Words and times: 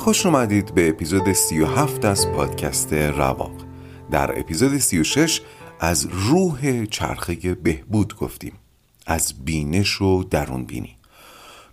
خوش 0.00 0.26
اومدید 0.26 0.74
به 0.74 0.88
اپیزود 0.88 1.32
37 1.32 2.04
از 2.04 2.32
پادکست 2.32 2.92
رواق. 2.92 3.52
در 4.10 4.38
اپیزود 4.38 4.78
36 4.78 5.40
از 5.80 6.08
روح 6.10 6.86
چرخه 6.86 7.54
بهبود 7.54 8.16
گفتیم 8.16 8.52
از 9.06 9.34
بینش 9.44 10.00
و 10.00 10.22
درون 10.22 10.64
بینی 10.64 10.96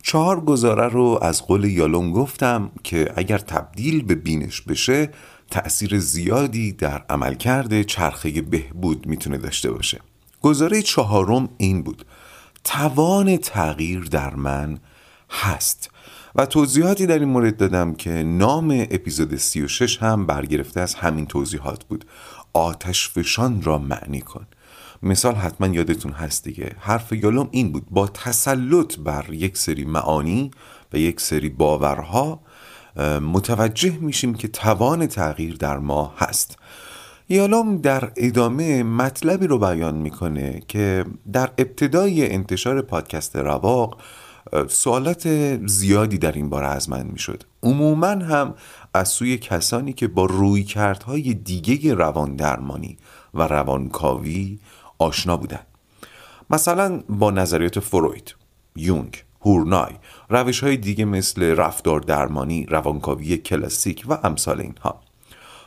چهار 0.04 0.42
گزاره 0.42 0.88
رو 0.88 1.20
از 1.22 1.46
قول 1.46 1.64
یالون 1.64 2.12
گفتم 2.12 2.72
که 2.84 3.14
اگر 3.16 3.38
تبدیل 3.38 4.04
به 4.04 4.16
بینش 4.16 4.62
بشه 4.62 5.10
تأثیر 5.52 6.00
زیادی 6.00 6.72
در 6.72 7.06
عملکرد 7.10 7.82
چرخه 7.82 8.42
بهبود 8.42 9.08
می‌تونه 9.08 9.38
داشته 9.38 9.72
باشه. 9.72 10.00
گزاره 10.42 10.82
چهارم 10.82 11.50
این 11.58 11.84
بود 11.84 12.06
توان 12.64 13.38
تغییر 13.38 14.00
در 14.00 14.36
من 14.36 14.80
هست. 15.30 15.90
و 16.38 16.46
توضیحاتی 16.46 17.06
در 17.06 17.20
این 17.20 17.28
مورد 17.28 17.58
دادم 17.58 17.94
که 17.94 18.10
نام 18.10 18.86
اپیزود 18.92 19.36
36 19.36 19.98
هم 19.98 20.26
برگرفته 20.26 20.82
از 20.82 20.96
همین 20.96 21.26
توضیحات 21.26 21.84
بود. 21.84 22.06
آتش 22.54 23.10
فشان 23.10 23.62
را 23.62 23.78
معنی 23.78 24.22
کن. 24.22 24.48
مثال 25.04 25.36
حتما 25.36 25.68
یادتون 25.68 26.12
هست 26.12 26.44
دیگه. 26.44 26.72
حرف 26.80 27.12
یالوم 27.12 27.48
این 27.52 27.72
بود. 27.72 27.86
با 27.92 28.08
تسلط 28.08 28.98
بر 28.98 29.26
یک 29.30 29.58
سری 29.58 29.86
معانی 29.86 30.52
و 30.94 30.98
یک 30.98 31.22
سری 31.22 31.50
باورها 31.50 32.40
متوجه 33.22 33.98
میشیم 33.98 34.34
که 34.34 34.48
توان 34.48 35.08
تغییر 35.08 35.56
در 35.56 35.78
ما 35.78 36.14
هست. 36.18 36.58
یالوم 37.30 37.78
در 37.78 38.12
ادامه 38.16 38.84
مطلبی 38.84 39.48
رو 39.48 39.58
بیان 39.58 39.96
می‌کنه 39.96 40.62
که 40.68 41.06
در 41.34 41.52
ابتدای 41.58 42.34
انتشار 42.34 42.82
پادکست 42.82 43.36
رواق 43.36 43.98
سوالات 44.70 45.28
زیادی 45.66 46.18
در 46.18 46.32
این 46.32 46.50
باره 46.50 46.68
از 46.68 46.90
من 46.90 47.08
می‌شد. 47.08 47.44
عموما 47.64 48.08
هم 48.08 48.56
از 48.94 49.10
سوی 49.10 49.38
کسانی 49.38 49.94
که 49.94 50.08
با 50.08 50.26
روی 50.26 50.64
کردهای 50.64 51.34
دیگه 51.34 51.94
روان 51.94 52.36
درمانی 52.36 52.98
و 53.34 53.42
روانکاوی 53.42 54.60
آشنا 55.00 55.38
بودن. 55.38 55.60
مثلا 56.50 57.04
با 57.10 57.32
نظریات 57.32 57.80
فروید 57.80 58.36
یونگ 58.76 59.24
هورنای 59.42 59.92
روش 60.30 60.64
های 60.64 60.78
دیگه 60.78 61.06
مثل 61.06 61.44
رفتار 61.44 62.00
درمانی 62.00 62.66
روانکاوی 62.66 63.38
کلاسیک 63.38 64.06
و 64.08 64.18
امثال 64.24 64.62
اینها. 64.62 65.02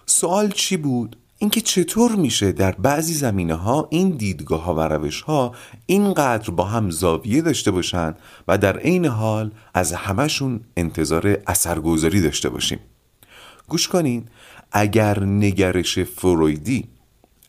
سوال 0.06 0.50
چی 0.50 0.76
بود؟ 0.76 1.16
اینکه 1.42 1.60
چطور 1.60 2.16
میشه 2.16 2.52
در 2.52 2.72
بعضی 2.72 3.14
زمینه 3.14 3.54
ها 3.54 3.88
این 3.90 4.10
دیدگاه 4.10 4.62
ها 4.62 4.74
و 4.74 4.80
روش 4.80 5.22
ها 5.22 5.54
اینقدر 5.86 6.50
با 6.50 6.64
هم 6.64 6.90
زاویه 6.90 7.42
داشته 7.42 7.70
باشن 7.70 8.14
و 8.48 8.58
در 8.58 8.78
عین 8.78 9.06
حال 9.06 9.50
از 9.74 9.92
همشون 9.92 10.60
انتظار 10.76 11.38
اثرگذاری 11.46 12.20
داشته 12.20 12.48
باشیم. 12.48 12.78
گوش 13.68 13.88
کنین 13.88 14.24
اگر 14.72 15.24
نگرش 15.24 15.98
فرویدی 15.98 16.88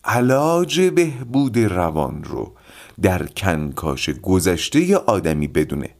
علاج 0.04 0.80
بهبود 0.80 1.58
روان 1.58 2.24
رو 2.24 2.52
در 3.02 3.26
کنکاش 3.26 4.10
گذشته 4.10 4.96
آدمی 4.96 5.48
بدونه. 5.48 5.90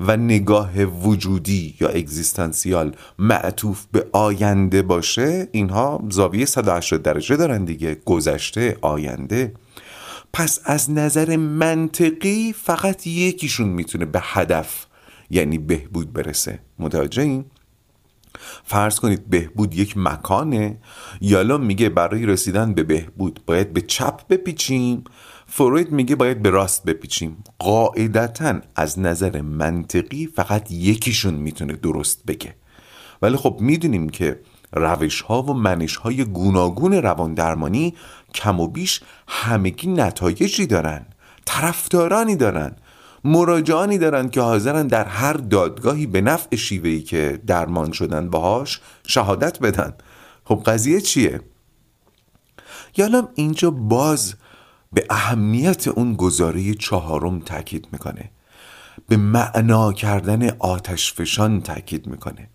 و 0.00 0.16
نگاه 0.16 0.84
وجودی 0.84 1.74
یا 1.80 1.88
اگزیستانسیال 1.88 2.96
معطوف 3.18 3.86
به 3.92 4.06
آینده 4.12 4.82
باشه 4.82 5.48
اینها 5.52 6.04
زاویه 6.10 6.46
180 6.46 7.02
درجه 7.02 7.36
دارن 7.36 7.64
دیگه 7.64 7.94
گذشته 8.04 8.78
آینده 8.80 9.54
پس 10.32 10.60
از 10.64 10.90
نظر 10.90 11.36
منطقی 11.36 12.52
فقط 12.52 13.06
یکیشون 13.06 13.68
می‌تونه 13.68 14.04
به 14.04 14.20
هدف 14.22 14.86
یعنی 15.30 15.58
بهبود 15.58 16.12
برسه 16.12 16.58
متوجه 16.78 17.22
این؟ 17.22 17.44
فرض 18.64 19.00
کنید 19.00 19.30
بهبود 19.30 19.74
یک 19.74 19.96
مکانه 19.96 20.78
یالا 21.20 21.58
میگه 21.58 21.88
برای 21.88 22.26
رسیدن 22.26 22.74
به 22.74 22.82
بهبود 22.82 23.40
باید 23.46 23.72
به 23.72 23.80
چپ 23.80 24.28
بپیچیم 24.28 25.04
فروید 25.52 25.92
میگه 25.92 26.16
باید 26.16 26.42
به 26.42 26.50
راست 26.50 26.84
بپیچیم. 26.84 27.44
قاعدتا 27.58 28.60
از 28.76 28.98
نظر 28.98 29.40
منطقی 29.40 30.26
فقط 30.36 30.70
یکیشون 30.70 31.34
می‌تونه 31.34 31.72
درست 31.72 32.26
بگه. 32.26 32.54
ولی 33.22 33.36
خب 33.36 33.56
می‌دونیم 33.60 34.08
که 34.08 34.40
روش 34.72 35.20
ها 35.20 35.42
و 35.42 35.54
منش 35.54 35.96
های 35.96 36.24
گوناگون 36.24 36.92
روان 36.92 37.34
درمانی 37.34 37.94
کم 38.34 38.60
و 38.60 38.66
بیش 38.66 39.00
همگی 39.28 39.88
نتایجی 39.88 40.66
دارن 40.66 41.06
طرفدارانی 41.44 42.36
دارن 42.36 42.76
مراجعانی 43.24 43.98
دارن 43.98 44.28
که 44.28 44.40
حاضرن 44.40 44.86
در 44.86 45.04
هر 45.04 45.32
دادگاهی 45.32 46.06
به 46.06 46.20
نفع 46.20 46.56
شیوهی 46.56 47.02
که 47.02 47.40
درمان 47.46 47.92
شدن 47.92 48.30
باهاش 48.30 48.80
شهادت 49.06 49.58
بدن. 49.58 49.94
خب 50.44 50.62
قضیه 50.66 51.00
چیه؟ 51.00 51.40
یالم 52.96 53.28
اینجا 53.34 53.70
باز 53.70 54.34
به 54.94 55.06
اهمیت 55.10 55.88
اون 55.88 56.14
گزاره 56.14 56.74
چهارم 56.74 57.40
تاکید 57.40 57.88
می‌کنه. 57.92 58.30
به 59.08 59.16
معنا 59.16 59.92
کردن 59.92 60.50
آتش 60.58 61.12
فشان 61.12 61.60
تاکید 61.60 62.06
می‌کنه. 62.06 62.48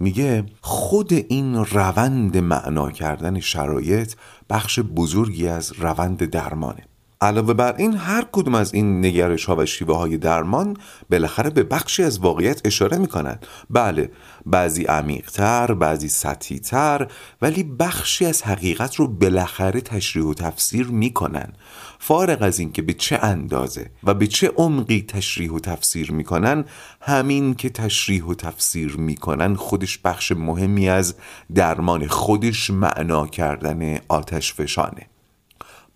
میگه 0.00 0.44
خود 0.60 1.12
این 1.12 1.54
روند 1.56 2.36
معنا 2.36 2.90
کردن 2.90 3.40
شرایط 3.40 4.14
بخش 4.50 4.80
بزرگی 4.80 5.48
از 5.48 5.72
روند 5.72 6.24
درمانه. 6.24 6.86
علاوه 7.22 7.54
بر 7.54 7.74
این 7.76 7.96
هر 7.96 8.26
کدوم 8.32 8.54
از 8.54 8.74
این 8.74 9.06
نگرش 9.06 9.44
ها 9.44 9.56
و 9.56 9.66
شیوه 9.66 9.96
های 9.96 10.16
درمان 10.16 10.76
بالاخره 11.10 11.50
به 11.50 11.62
بخشی 11.62 12.02
از 12.02 12.18
واقعیت 12.18 12.60
اشاره 12.64 12.98
می‌کنن 12.98 13.38
بله 13.70 14.10
بعضی 14.46 14.84
عمیقتر 14.84 15.74
بعضی 15.74 16.08
سطحی 16.08 16.58
تر 16.58 17.06
ولی 17.42 17.62
بخشی 17.62 18.26
از 18.26 18.42
حقیقت 18.42 18.94
رو 18.94 19.08
بالاخره 19.08 19.80
تشریح 19.80 20.24
و 20.24 20.34
تفسیر 20.34 20.86
می‌کنن 20.86 21.52
فارغ 21.98 22.42
از 22.42 22.58
اینکه 22.58 22.82
به 22.82 22.92
چه 22.92 23.18
اندازه 23.22 23.90
و 24.04 24.14
به 24.14 24.26
چه 24.26 24.52
عمقی 24.56 25.04
تشریح 25.08 25.50
و 25.50 25.58
تفسیر 25.58 26.12
می‌کنن 26.12 26.64
همین 27.00 27.54
که 27.54 27.70
تشریح 27.70 28.24
و 28.24 28.34
تفسیر 28.34 28.96
می‌کنن 28.96 29.54
خودش 29.54 29.98
بخش 29.98 30.32
مهمی 30.32 30.88
از 30.88 31.14
درمان 31.54 32.06
خودش 32.06 32.70
معنا 32.70 33.26
کردن 33.26 33.98
آتش 34.08 34.54
فشانه 34.54 35.06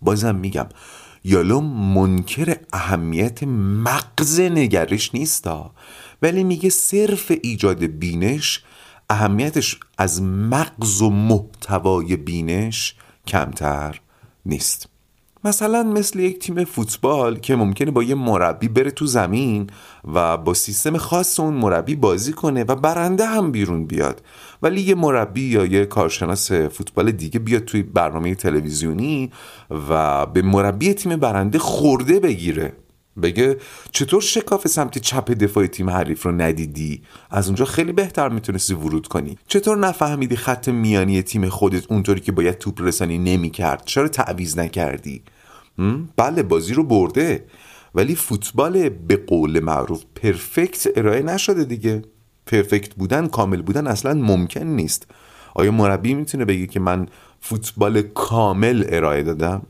بازم 0.01 0.35
میگم 0.35 0.67
یالوم 1.23 1.93
منکر 1.93 2.55
اهمیت 2.73 3.43
مغز 3.43 4.39
نگرش 4.39 5.15
نیستا. 5.15 5.71
ولی 6.21 6.43
میگه 6.43 6.69
صرف 6.69 7.31
ایجاد 7.41 7.83
بینش 7.83 8.63
اهمیتش 9.09 9.79
از 9.97 10.21
مغز 10.21 11.01
و 11.01 11.09
محتوای 11.09 12.15
بینش 12.15 12.95
کمتر 13.27 14.01
نیست. 14.45 14.89
مثلا 15.43 15.83
مثل 15.83 16.19
یک 16.19 16.39
تیم 16.39 16.63
فوتبال 16.63 17.39
که 17.39 17.55
ممکنه 17.55 17.91
با 17.91 18.03
یه 18.03 18.15
مربی 18.15 18.67
بره 18.67 18.91
تو 18.91 19.05
زمین 19.05 19.69
و 20.13 20.37
با 20.37 20.53
سیستم 20.53 20.97
خاص 20.97 21.39
اون 21.39 21.53
مربی 21.53 21.95
بازی 21.95 22.33
کنه 22.33 22.63
و 22.63 22.75
برنده 22.75 23.25
هم 23.25 23.51
بیرون 23.51 23.85
بیاد. 23.85 24.21
ولی 24.61 24.81
یه 24.81 24.95
مربی 24.95 25.41
یا 25.41 25.65
یه 25.65 25.85
کارشناس 25.85 26.51
فوتبال 26.51 27.11
دیگه 27.11 27.39
بیاد 27.39 27.65
توی 27.65 27.83
برنامه 27.83 28.35
تلویزیونی 28.35 29.31
و 29.89 30.25
به 30.25 30.41
مربی 30.41 30.93
تیم 30.93 31.15
برنده 31.15 31.59
خورده 31.59 32.19
بگیره. 32.19 32.73
بگه 33.21 33.57
چطور 33.91 34.21
شکاف 34.21 34.67
سمت 34.67 34.97
چپ 34.97 35.31
دفاع 35.31 35.67
تیم 35.67 35.89
حریف 35.89 36.23
رو 36.23 36.31
ندیدی؟ 36.31 37.01
از 37.29 37.47
اونجا 37.47 37.65
خیلی 37.65 37.91
بهتر 37.91 38.29
می‌تونستی 38.29 38.73
ورود 38.73 39.07
کنی. 39.07 39.37
چطور 39.47 39.77
نفهمیدی 39.77 40.35
خط 40.35 40.69
میانی 40.69 41.21
تیم 41.21 41.49
خودت 41.49 41.91
اونطوری 41.91 42.21
که 42.21 42.31
باید 42.31 42.57
توپ 42.57 42.81
رسانی 42.81 43.17
نمی‌کرد؟ 43.17 43.83
چرا 43.85 44.07
تعویز 44.07 44.57
نکردی؟ 44.57 45.21
بله 46.15 46.43
بازی 46.43 46.73
رو 46.73 46.83
برده. 46.83 47.45
ولی 47.95 48.15
فوتبال 48.15 48.89
به 48.89 49.17
قول 49.17 49.59
معروف 49.59 50.03
پرفکت 50.15 50.87
ارائه 50.95 51.21
نشده 51.21 51.63
دیگه. 51.63 52.01
پرفکت 52.47 52.95
بودن 52.95 53.27
کامل 53.27 53.61
بودن 53.61 53.87
اصلا 53.87 54.13
ممکن 54.13 54.63
نیست. 54.65 55.07
آیا 55.55 55.71
مربی 55.71 56.13
می‌تونه 56.13 56.45
بگه 56.45 56.67
که 56.67 56.79
من 56.79 57.07
فوتبال 57.41 58.01
کامل 58.01 58.85
ارائه 58.89 59.23
دادم؟ 59.23 59.61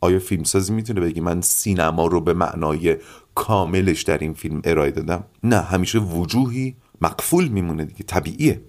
آیا 0.00 0.18
فیلمسازی 0.18 0.72
می‌تونه 0.72 1.00
بگه 1.00 1.22
من 1.22 1.40
سینما 1.40 2.06
رو 2.06 2.20
به 2.20 2.34
معنای 2.34 2.96
کاملش 3.34 4.02
در 4.02 4.18
این 4.18 4.34
فیلم 4.34 4.60
ارائه 4.64 4.90
دادم؟ 4.90 5.24
نه 5.44 5.60
همیشه 5.60 5.98
وجوهی 5.98 6.76
مقفول 7.00 7.48
میمونه 7.48 7.84
دیگه 7.84 8.02
طبیعیه. 8.02 8.60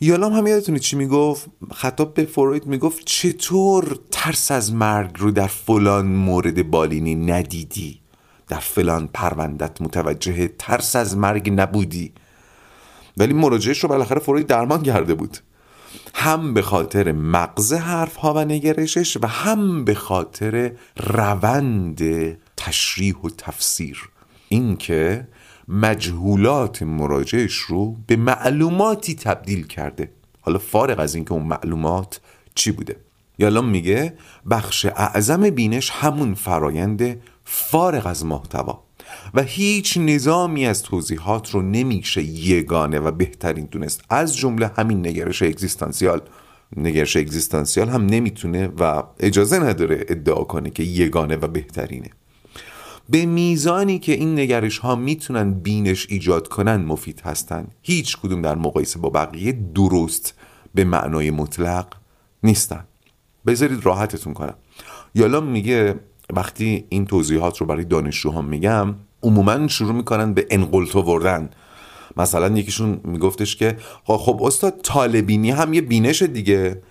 یالام 0.00 0.32
هم 0.32 0.46
یادتونید 0.46 0.80
چی 0.80 0.96
می‌گفت؟ 0.96 1.46
خطاب 1.72 2.14
به 2.14 2.24
فروید 2.24 2.66
می‌گفت 2.66 3.02
چطور 3.04 3.98
ترس 4.10 4.50
از 4.50 4.72
مرگ 4.72 5.10
رو 5.18 5.30
در 5.30 5.46
فلان 5.46 6.06
مورد 6.06 6.70
بالینی 6.70 7.14
ندیدی؟ 7.14 8.00
در 8.48 8.58
فلان 8.58 9.08
پروندت 9.14 9.82
متوجه 9.82 10.48
ترس 10.48 10.96
از 10.96 11.16
مرگ 11.16 11.52
نبودی؟ 11.60 12.12
ولی 13.20 13.32
مراجعش 13.34 13.78
رو 13.78 13.88
بالاخره 13.88 14.20
فروید 14.20 14.46
درمان 14.46 14.82
کرده 14.82 15.14
بود. 15.14 15.38
هم 16.14 16.54
به 16.54 16.62
خاطر 16.62 17.12
مغز 17.12 17.72
حرف 17.72 18.16
ها 18.16 18.34
و 18.34 18.44
نگرشش 18.44 19.16
و 19.16 19.26
هم 19.26 19.84
به 19.84 19.94
خاطر 19.94 20.72
روند 20.96 22.02
تشریح 22.56 23.16
و 23.16 23.28
تفسیر. 23.38 24.08
اینکه 24.48 25.28
مجهولات 25.68 26.82
مراجعش 26.82 27.56
رو 27.56 27.96
به 28.06 28.16
معلوماتی 28.16 29.14
تبدیل 29.14 29.66
کرده. 29.66 30.10
حالا 30.40 30.58
فارغ 30.58 31.00
از 31.00 31.14
اینکه 31.14 31.32
اون 31.32 31.42
معلومات 31.42 32.20
چی 32.54 32.70
بوده. 32.70 32.96
یالا 33.38 33.60
میگه 33.60 34.14
بخش 34.50 34.86
اعظم 34.86 35.50
بینش 35.50 35.90
همون 35.90 36.34
فرایند 36.34 37.20
فارغ 37.44 38.06
از 38.06 38.24
محتوا. 38.24 38.82
و 39.34 39.42
هیچ 39.42 39.98
نظامی 39.98 40.66
از 40.66 40.82
توضیحات 40.82 41.50
رو 41.50 41.62
نمیشه 41.62 42.22
یگانه 42.22 42.98
و 42.98 43.10
بهترین 43.10 43.68
دونست 43.70 44.04
از 44.10 44.36
جمله 44.36 44.70
همین 44.76 45.06
نگرش 45.06 45.42
اگزیستانسیال. 45.42 46.20
نگرش 46.76 47.16
اگزیستانسیال 47.16 47.88
هم 47.88 48.06
نمی‌تونه 48.06 48.68
و 48.78 49.02
اجازه 49.20 49.58
نداره 49.58 50.04
ادعا 50.08 50.44
کنه 50.44 50.70
که 50.70 50.82
یگانه 50.82 51.36
و 51.36 51.48
بهترینه. 51.48 52.10
به 53.08 53.26
میزانی 53.26 53.98
که 53.98 54.12
این 54.12 54.38
نگرش 54.38 54.78
ها 54.78 54.96
می‌تونن 54.96 55.52
بینش 55.52 56.06
ایجاد 56.10 56.48
کنن 56.48 56.76
مفید 56.76 57.20
هستن. 57.20 57.66
هیچ 57.82 58.16
کدوم 58.16 58.42
در 58.42 58.54
مقایسه 58.54 58.98
با 58.98 59.10
بقیه 59.10 59.52
درست 59.52 60.34
به 60.74 60.84
معنای 60.84 61.30
مطلق 61.30 61.86
نیستن. 62.42 62.84
بذارید 63.46 63.86
راحتتون 63.86 64.34
کنم. 64.34 64.54
یالا 65.14 65.40
میگه 65.40 65.94
وقتی 66.32 66.84
این 66.88 67.06
توضیحات 67.06 67.58
رو 67.58 67.66
برای 67.66 67.84
دانشجوها 67.84 68.42
میگم 68.42 68.94
عموما 69.22 69.68
شروع 69.68 69.92
می‌کنن 69.92 70.34
به 70.34 70.46
انقلتو 70.50 71.00
وردن 71.00 71.50
مثلا 72.16 72.58
یکیشون 72.58 73.00
میگفتش 73.04 73.56
که 73.56 73.76
خب, 74.04 74.42
استاد 74.42 74.80
طالبینی 74.82 75.50
هم 75.50 75.74
یه 75.74 75.80
بینش 75.80 76.22
دیگه. 76.22 76.82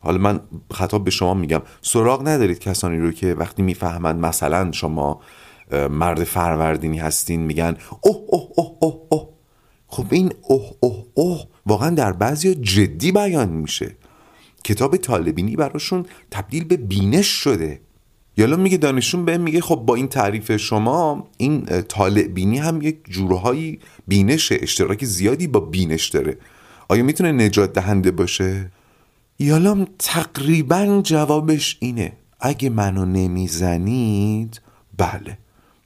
حالا 0.00 0.18
من 0.18 0.40
خطاب 0.72 1.04
به 1.04 1.10
شما 1.10 1.34
میگم. 1.34 1.62
سراغ 1.82 2.28
ندارید 2.28 2.58
کسانی 2.58 2.98
رو 2.98 3.12
که 3.12 3.34
وقتی 3.34 3.62
می‌فهمند 3.62 4.20
مثلا 4.20 4.72
شما 4.72 5.20
مرد 5.90 6.24
فروردینی 6.24 6.98
هستین 6.98 7.40
میگن 7.40 7.76
اوه 8.00 8.16
اوه 8.26 8.48
اوه 8.56 8.76
اوه 8.80 9.06
اوه. 9.10 9.28
خب 9.86 10.06
این 10.10 10.32
اوه 10.42 10.70
اوه 10.80 11.04
اوه 11.14 11.40
واقعا 11.66 11.90
در 11.90 12.12
بعضی 12.12 12.54
جدی 12.54 13.12
بیان 13.12 13.48
میشه. 13.48 13.96
کتاب 14.64 14.96
طالبینی 14.96 15.56
براشون 15.56 16.06
تبدیل 16.30 16.64
به 16.64 16.76
بینش 16.76 17.26
شده. 17.26 17.80
یالا 18.36 18.56
میگه 18.56 18.76
دانشون 18.76 19.24
به 19.24 19.38
میگه 19.38 19.60
خب 19.60 19.74
با 19.74 19.94
این 19.94 20.08
تعریف 20.08 20.56
شما 20.56 21.28
این 21.36 21.64
طالع 21.82 22.22
بینی 22.22 22.58
هم 22.58 22.82
یک 22.82 22.98
جورهایی 23.08 23.78
بینش 24.06 24.52
اشتراک 24.52 25.04
زیادی 25.04 25.46
با 25.46 25.60
بینش 25.60 26.08
داره. 26.08 26.38
آیا 26.88 27.02
می‌تونه 27.02 27.32
نجات 27.32 27.72
دهنده 27.72 28.10
باشه؟ 28.10 28.70
یالام 29.38 29.86
تقریبا 29.98 31.00
جوابش 31.04 31.76
اینه. 31.80 32.12
اگه 32.40 32.70
منو 32.70 33.04
نمی‌زنید 33.04 34.60
بله 34.96 35.38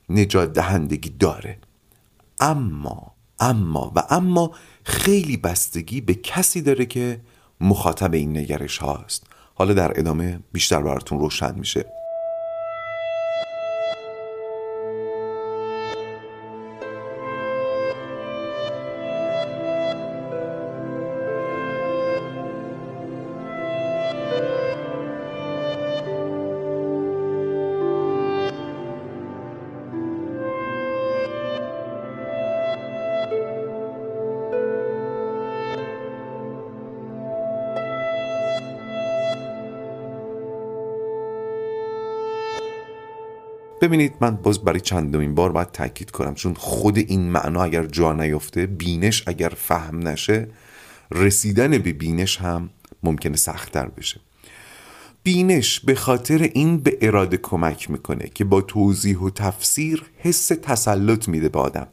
نجات 0.09 0.53
دهندگی 0.53 1.11
داره. 1.19 1.59
اما 2.41 3.13
اما 3.41 3.93
و 3.97 4.03
اما 4.11 4.51
خیلی 4.85 5.37
بستگی 5.37 6.01
به 6.01 6.15
کسی 6.15 6.63
داره 6.63 6.87
که 6.87 7.21
مخاطب 7.61 8.15
این 8.15 8.37
نگرش 8.37 8.79
هاست 8.79 9.27
حالا 9.55 9.75
در 9.75 9.99
ادامه 10.01 10.41
بیشتر 10.53 10.83
براتون 10.83 11.19
روشن 11.19 11.55
میشه. 11.59 12.00
ببینید 43.81 44.15
من 44.21 44.37
باز 44.37 44.65
برای 44.65 44.81
چندمین 44.81 45.35
بار 45.35 45.53
باید 45.53 45.73
تاکید 45.73 46.11
کنم 46.11 46.35
چون 46.35 46.55
خود 46.55 46.99
این 46.99 47.21
معنا 47.21 47.63
اگر 47.63 47.87
جا 47.87 48.13
نیفته 48.13 48.67
بینش 48.67 49.23
اگر 49.27 49.49
فهم 49.49 50.09
نشه 50.09 50.49
رسیدن 51.11 51.79
به 51.79 51.93
بینش 51.93 52.37
هم 52.37 52.71
ممکنه 53.03 53.37
سختتر 53.37 53.87
بشه. 53.87 54.21
بینش 55.23 55.81
به 55.81 55.95
خاطر 55.95 56.51
این 56.55 56.79
به 56.79 56.99
اراده 57.01 57.37
کمک 57.37 57.91
می‌کنه 57.91 58.29
که 58.35 58.45
با 58.45 58.61
توضیح 58.61 59.19
و 59.19 59.31
تفسیر 59.31 60.05
حس 60.19 60.47
تسلط 60.47 61.29
میده 61.29 61.49
به 61.49 61.59
آدم. 61.59 61.87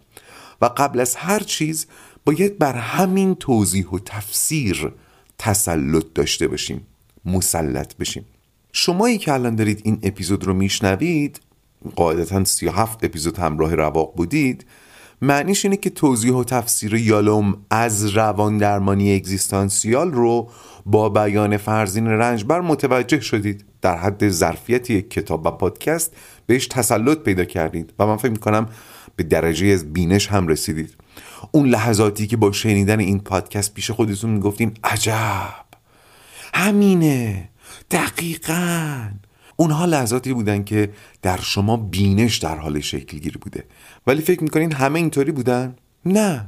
و 0.61 0.65
قبل 0.65 0.99
از 0.99 1.15
هر 1.15 1.39
چیز 1.39 1.87
باید 2.25 2.57
بر 2.57 2.73
همین 2.73 3.35
توضیح 3.35 3.87
و 3.87 3.99
تفسیر 3.99 4.91
تسلط 5.37 6.05
داشته 6.15 6.47
باشیم 6.47 6.87
مسلط 7.25 7.95
بشیم. 7.95 8.25
شمایی 8.73 9.17
که 9.17 9.33
الان 9.33 9.55
دارید 9.55 9.81
این 9.83 9.99
اپیزود 10.03 10.43
رو 10.43 10.53
میشنوید 10.53 11.39
قاعدتا 11.95 12.43
37 12.43 13.03
اپیزود 13.03 13.37
همراه 13.37 13.75
رواق 13.75 14.15
بودید 14.15 14.65
معنیش 15.21 15.65
اینه 15.65 15.77
که 15.77 15.89
توضیح 15.89 16.33
و 16.33 16.43
تفسیر 16.43 16.93
یالوم 16.93 17.57
از 17.69 18.05
روان 18.05 18.57
درمانی 18.57 19.15
اگزیستانسیال 19.15 20.11
رو 20.11 20.49
با 20.85 21.09
بیان 21.09 21.57
فرزین 21.57 22.07
رنجبر 22.07 22.61
متوجه 22.61 23.19
شدید. 23.19 23.65
در 23.81 23.97
حد 23.97 24.29
ظرفیت 24.29 24.89
یک 24.89 25.09
کتاب 25.09 25.45
و 25.45 25.51
پادکست 25.51 26.15
بهش 26.45 26.67
تسلط 26.67 27.17
پیدا 27.17 27.45
کردید 27.45 27.93
و 27.99 28.07
من 28.07 28.17
فکر 28.17 28.31
می‌کنم 28.31 28.65
به 29.15 29.23
درجه 29.23 29.67
از 29.67 29.93
بینش 29.93 30.27
هم 30.27 30.47
رسیدید. 30.47 30.95
اون 31.51 31.69
لحظاتی 31.69 32.27
که 32.27 32.37
با 32.37 32.51
شنیدن 32.51 32.99
این 32.99 33.19
پادکست 33.19 33.73
پیش 33.73 33.91
خودتون 33.91 34.29
می‌گفتین 34.29 34.71
عجب! 34.83 35.65
همینه! 36.53 37.49
دقیقا! 37.91 39.09
اونها 39.59 39.85
لحظاتی 39.85 40.33
بودن 40.33 40.63
که 40.63 40.89
در 41.21 41.37
شما 41.37 41.77
بینش 41.77 42.37
در 42.37 42.57
حال 42.57 42.79
شکل 42.79 43.17
گیری 43.17 43.39
بوده. 43.41 43.63
ولی 44.07 44.21
فکر 44.21 44.43
می‌کنین 44.43 44.71
همه 44.71 44.99
اینطوری 44.99 45.31
بودن؟ 45.31 45.75
نه. 46.05 46.47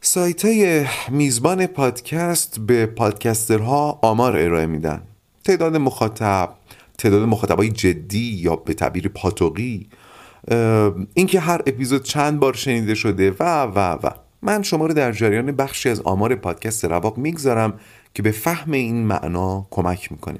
سایت 0.00 0.44
های 0.44 0.86
میزبان 1.08 1.66
پادکست 1.66 2.60
به 2.60 2.86
پادکسترها 2.86 3.98
آمار 4.02 4.36
ارائه 4.36 4.66
میدن. 4.66 5.02
تعداد 5.44 5.76
مخاطب 5.76 6.54
تعداد 6.98 7.22
مخاطبای 7.22 7.68
جدی 7.68 8.18
یا 8.18 8.56
به 8.56 8.74
تعبیر 8.74 9.08
پاتوقی. 9.08 9.88
اینکه 11.14 11.40
هر 11.40 11.62
اپیزود 11.66 12.02
چند 12.02 12.40
بار 12.40 12.54
شنیده 12.54 12.94
شده 12.94 13.30
و 13.40 13.62
و 13.62 13.78
و. 13.78 14.10
من 14.42 14.62
شما 14.62 14.86
رو 14.86 14.94
در 14.94 15.12
جریان 15.12 15.52
بخشی 15.52 15.88
از 15.88 16.00
آمار 16.00 16.34
پادکست 16.34 16.84
رواق 16.84 17.18
می‌گذارم 17.18 17.80
که 18.14 18.22
به 18.22 18.30
فهم 18.30 18.72
این 18.72 19.06
معنا 19.06 19.66
کمک 19.70 20.12
می‌کنه. 20.12 20.38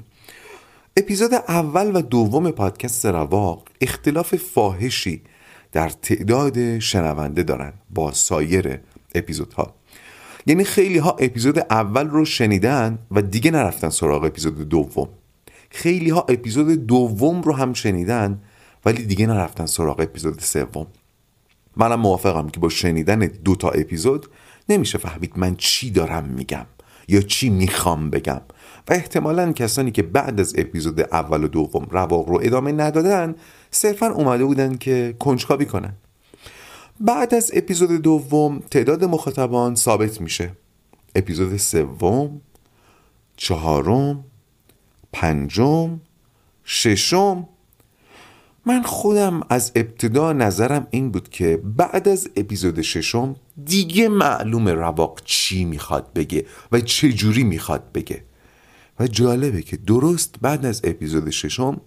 اپیزود 0.97 1.35
اول 1.35 1.97
و 1.97 2.03
دوم 2.03 2.51
پادکست 2.51 3.07
رواق 3.07 3.69
اختلاف 3.81 4.35
فاحشی 4.37 5.23
در 5.73 5.89
تعداد 5.89 6.79
شنونده 6.79 7.43
دارن 7.43 7.73
با 7.91 8.13
سایر 8.13 8.81
اپیزودها. 9.15 9.75
یعنی 10.47 10.65
خیلی 10.65 10.99
ها 10.99 11.11
اپیزود 11.11 11.59
اول 11.59 12.09
رو 12.09 12.25
شنیدن 12.25 12.99
و 13.11 13.23
دیگه 13.23 13.51
نرفتن 13.51 13.91
سراغ 13.91 14.25
اپیزود 14.25 14.69
دوم. 14.69 15.09
خیلی 15.71 16.11
ها 16.11 16.21
اپیزود 16.29 16.87
دوم 16.87 17.43
رو 17.43 17.53
هم 17.53 17.73
شنیدن 17.73 18.43
ولی 18.85 19.05
دیگه 19.05 19.27
نرفتن 19.27 19.67
سراغ 19.67 20.01
اپیزود 20.01 20.41
سوم. 20.41 20.87
منم 21.77 22.01
موافقم 22.01 22.49
که 22.49 22.61
با 22.61 22.69
شنیدن 22.69 23.19
دو 23.19 23.57
تا 23.57 23.71
اپیزود 23.71 24.27
نمیشه 24.69 24.99
فهمید 24.99 25.33
من 25.37 25.57
چی 25.57 25.91
دارم 25.91 26.25
میگم 26.25 26.67
یا 27.09 27.21
چی 27.21 27.51
می‌خوام 27.51 28.11
بگم. 28.11 28.41
و 28.89 28.93
احتمالا 28.93 29.53
کسانی 29.53 29.91
که 29.91 30.03
بعد 30.03 30.41
از 30.41 30.55
اپیزود 30.59 31.01
اول 31.01 31.45
و 31.45 31.49
دوم 31.49 31.87
رواق 31.91 32.29
رو 32.29 32.41
ادامه 32.43 32.73
ندادن 32.73 33.35
صرفا 33.71 34.07
اومده 34.07 34.45
بودن 34.45 34.77
که 34.77 35.15
کنجکاوی 35.19 35.67
کنن. 35.67 35.95
بعد 37.01 37.35
از 37.35 37.51
اپیزود 37.55 37.91
دوم 38.03 38.59
تعداد 38.59 39.05
مخاطبان 39.05 39.75
ثابت 39.75 40.21
میشه. 40.21 40.53
اپیزود 41.15 41.57
سوم 41.57 42.41
چهارم 43.37 44.25
پنجم 45.13 46.01
ششم. 46.65 47.49
من 48.67 48.83
خودم 48.83 49.41
از 49.49 49.73
ابتدا 49.75 50.33
نظرم 50.33 50.87
این 50.91 51.11
بود 51.11 51.29
که 51.29 51.61
بعد 51.65 52.09
از 52.09 52.31
اپیزود 52.37 52.81
ششم 52.81 53.37
دیگه 53.65 54.09
معلوم 54.09 54.69
رواق 54.69 55.21
چی 55.25 55.65
می‌خواد 55.65 56.13
بگه 56.13 56.47
و 56.73 56.81
چه 56.81 57.13
جوری 57.13 57.45
می‌خواد 57.45 57.93
بگه. 57.95 58.25
و 59.01 59.07
جالبه 59.07 59.63
که 59.63 59.77
درست 59.77 60.35
بعد 60.41 60.67
از 60.67 60.81
اپیزود 60.85 61.31
ششم 61.31 61.81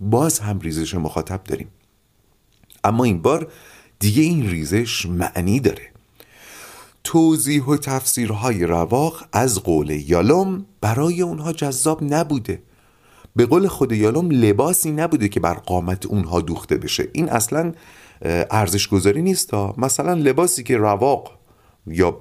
باز 0.00 0.38
هم 0.38 0.60
ریزش 0.60 0.94
مخاطب 0.94 1.44
داریم. 1.44 1.68
اما 2.84 3.04
این 3.04 3.22
بار 3.22 3.52
دیگه 3.98 4.22
این 4.22 4.50
ریزش 4.50 5.06
معنی 5.06 5.60
داره. 5.60 5.90
توضیح 7.04 7.64
و 7.64 7.76
تفسیرهای 7.76 8.66
رواق 8.66 9.24
از 9.32 9.62
قول 9.62 9.90
یالوم 9.90 10.66
برای 10.80 11.22
اونها 11.22 11.52
جذاب 11.52 12.02
نبوده. 12.02 12.62
به 13.36 13.46
قول 13.46 13.68
خود 13.68 13.92
یالوم 13.92 14.30
لباسی 14.30 14.90
نبوده 14.90 15.28
که 15.28 15.40
بر 15.40 15.54
قامت 15.54 16.06
اونها 16.06 16.40
دوخته 16.40 16.76
بشه. 16.76 17.08
این 17.12 17.28
اصلا 17.28 17.72
ارزش 18.50 18.88
گذاری 18.88 19.22
نیست 19.22 19.48
تا. 19.48 19.74
مثلا 19.78 20.14
لباسی 20.14 20.62
که 20.62 20.76
رواق 20.76 21.38
یا 21.86 22.18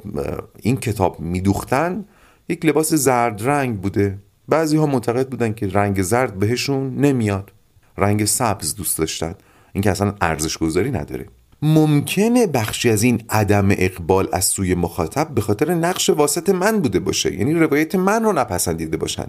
این 0.59 0.77
کتاب 0.77 1.19
میدوختن 1.19 2.05
یک 2.49 2.65
لباس 2.65 2.93
زرد 2.93 3.43
رنگ 3.43 3.81
بوده. 3.81 4.19
بعضی 4.47 4.77
ها 4.77 4.85
معتقد 4.85 5.29
بودن 5.29 5.53
که 5.53 5.67
رنگ 5.67 6.01
زرد 6.01 6.39
بهشون 6.39 6.95
نمیاد. 6.95 7.51
رنگ 7.97 8.25
سبز 8.25 8.75
دوست 8.75 8.97
داشتن. 8.97 9.35
این 9.73 9.83
که 9.83 9.91
اصلا 9.91 10.13
ارزش 10.21 10.57
گذاری 10.57 10.91
نداره. 10.91 11.25
ممکنه 11.61 12.47
بخشی 12.47 12.89
از 12.89 13.03
این 13.03 13.23
عدم 13.29 13.67
اقبال 13.71 14.29
از 14.31 14.45
سوی 14.45 14.75
مخاطب 14.75 15.27
به 15.27 15.41
خاطر 15.41 15.73
نقش 15.73 16.09
واسط 16.09 16.49
من 16.49 16.79
بوده 16.79 16.99
باشه. 16.99 17.35
یعنی 17.35 17.53
روایت 17.53 17.95
من 17.95 18.23
رو 18.23 18.33
نپسندیده 18.33 18.97
باشن. 18.97 19.27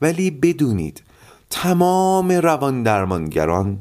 ولی 0.00 0.30
بدونید 0.30 1.02
تمام 1.50 2.32
روان 2.32 2.82
درمانگران 2.82 3.78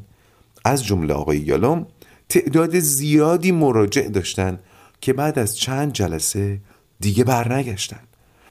از 0.65 0.85
جمله 0.85 1.13
آقای 1.13 1.37
یالوم 1.37 1.85
تعداد 2.29 2.79
زیادی 2.79 3.51
مراجع 3.51 4.07
داشتن 4.07 4.59
که 5.01 5.13
بعد 5.13 5.39
از 5.39 5.57
چند 5.57 5.93
جلسه 5.93 6.59
دیگه 6.99 7.23
برنگشتن. 7.23 7.99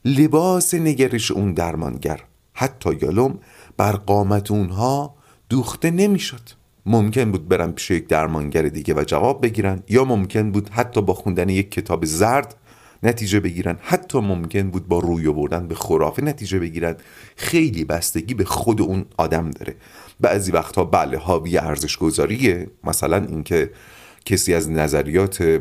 لباس 0.07 0.75
نگرش 0.75 1.31
اون 1.31 1.55
درمانگر. 1.55 2.21
حتی 2.55 2.91
یالوم 3.03 3.39
بر 3.77 3.93
قامت 3.93 4.51
اونها 4.51 5.15
دوخته 5.49 5.91
نمی‌شد. 5.91 6.41
ممکن 6.87 7.33
بود 7.33 7.49
برن 7.49 7.73
پیش 7.73 7.91
یک 7.91 8.07
درمانگر 8.07 8.63
دیگه 8.63 8.95
و 8.95 9.05
جواب 9.07 9.43
بگیرن 9.43 9.83
یا 9.89 10.05
ممکن 10.05 10.51
بود 10.51 10.69
حتی 10.69 11.03
با 11.03 11.15
خوندن 11.15 11.49
یک 11.49 11.71
کتاب 11.71 12.05
زرد 12.05 12.55
نتیجه 13.03 13.41
بگیرن. 13.41 13.79
حتی 13.83 14.19
ممکن 14.19 14.71
بود 14.71 14.89
با 14.89 14.99
روی 14.99 15.29
آوردن 15.29 15.69
به 15.69 15.75
خرافه 15.75 16.23
نتیجه 16.23 16.59
بگیرن. 16.59 16.97
خیلی 17.37 17.85
بستگی 17.85 18.35
به 18.35 18.45
خود 18.45 18.83
اون 18.83 19.05
آدم 19.17 19.51
داره. 19.51 19.75
بعضی 20.21 20.53
وقتها 20.53 20.85
بله 20.85 21.19
حاوی 21.19 21.59
ارزش 21.59 21.97
گذاریه 21.97 22.71
مثلا 22.85 23.17
اینکه 23.17 23.71
کسی 24.25 24.55
از 24.55 24.71
نظریات 24.71 25.61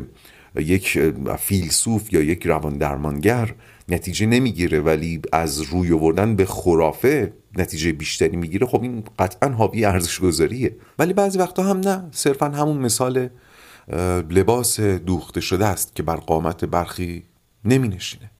یک 0.56 0.98
فیلسوف 1.38 2.12
یا 2.12 2.20
یک 2.20 2.46
روان 2.46 2.78
درمانگر 2.78 3.54
نتیجه 3.88 4.26
نمی‌گیره 4.26 4.80
ولی 4.80 5.20
از 5.32 5.60
روی 5.60 5.92
آوردن 5.92 6.36
به 6.36 6.44
خرافه 6.44 7.32
نتیجه 7.56 7.92
بیشتری 7.92 8.36
می‌گیره 8.36 8.66
خب 8.66 8.82
این 8.82 9.04
قطعا 9.18 9.50
حاوی 9.50 9.84
ارزش 9.84 10.20
گذاریه 10.20 10.76
ولی 10.98 11.12
بعضی 11.12 11.38
وقتا 11.38 11.62
هم 11.62 11.80
نه 11.80 12.08
صرفا 12.10 12.46
همون 12.46 12.76
مثال 12.76 13.28
لباس 14.30 14.80
دوخته 14.80 15.40
شده 15.40 15.66
است 15.66 15.94
که 15.94 16.02
بر 16.02 16.16
قامت 16.16 16.64
برخی 16.64 17.22
نمی 17.64 17.88
نشینه 17.88 18.30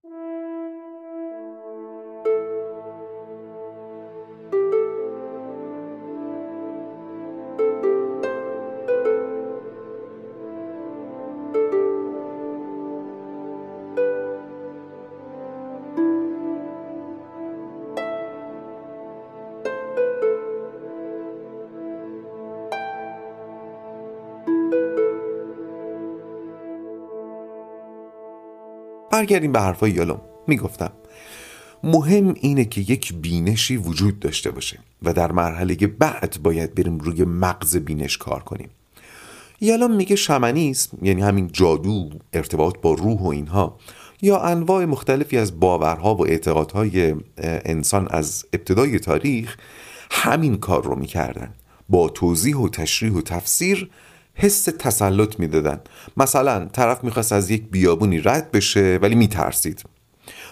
برگردیم 29.16 29.52
به 29.52 29.61
حرفای 29.61 29.90
یالوم. 29.90 30.20
می‌گفتم 30.46 30.92
مهم 31.82 32.35
اینه 32.40 32.64
که 32.64 32.80
یک 32.80 33.14
بینشی 33.14 33.76
وجود 33.76 34.20
داشته 34.20 34.50
باشه 34.50 34.78
و 35.02 35.12
در 35.12 35.32
مرحله 35.32 35.75
بعد 35.75 36.38
باید 36.42 36.75
بریم 36.75 36.99
روی 36.99 37.25
مغز 37.25 37.76
بینش 37.76 38.18
کار 38.18 38.42
کنیم. 38.42 38.68
یالوم 39.61 39.96
میگه 39.96 40.16
شمنیسم 40.16 40.99
یعنی 41.02 41.23
همین 41.23 41.50
جادو 41.52 42.11
ارتباط 42.32 42.75
با 42.82 42.92
روح 42.92 43.20
و 43.20 43.26
اینها 43.26 43.78
یا 44.23 44.40
انواع 44.40 44.85
مختلفی 44.85 45.38
از 45.38 45.61
باورها 45.61 46.14
و 46.14 46.26
اعتقادهای 46.26 47.14
انسان 47.38 48.08
از 48.11 48.44
ابتدای 48.52 48.99
تاریخ 48.99 49.56
همین 50.11 50.56
کار 50.56 50.85
رو 50.85 50.96
می‌کردن. 50.96 51.54
با 51.88 52.08
توضیح 52.08 52.56
و 52.56 52.68
تشریح 52.68 53.12
و 53.12 53.20
تفسیر 53.20 53.90
حس 54.38 54.64
تسلط 54.64 55.40
می‌دادن. 55.40 55.80
مثلا 56.16 56.64
طرف 56.64 57.04
می‌خواست 57.04 57.32
از 57.32 57.50
یک 57.50 57.62
بیابونی 57.70 58.20
رد 58.20 58.50
بشه 58.50 58.98
ولی 59.02 59.14
میترسید. 59.14 59.82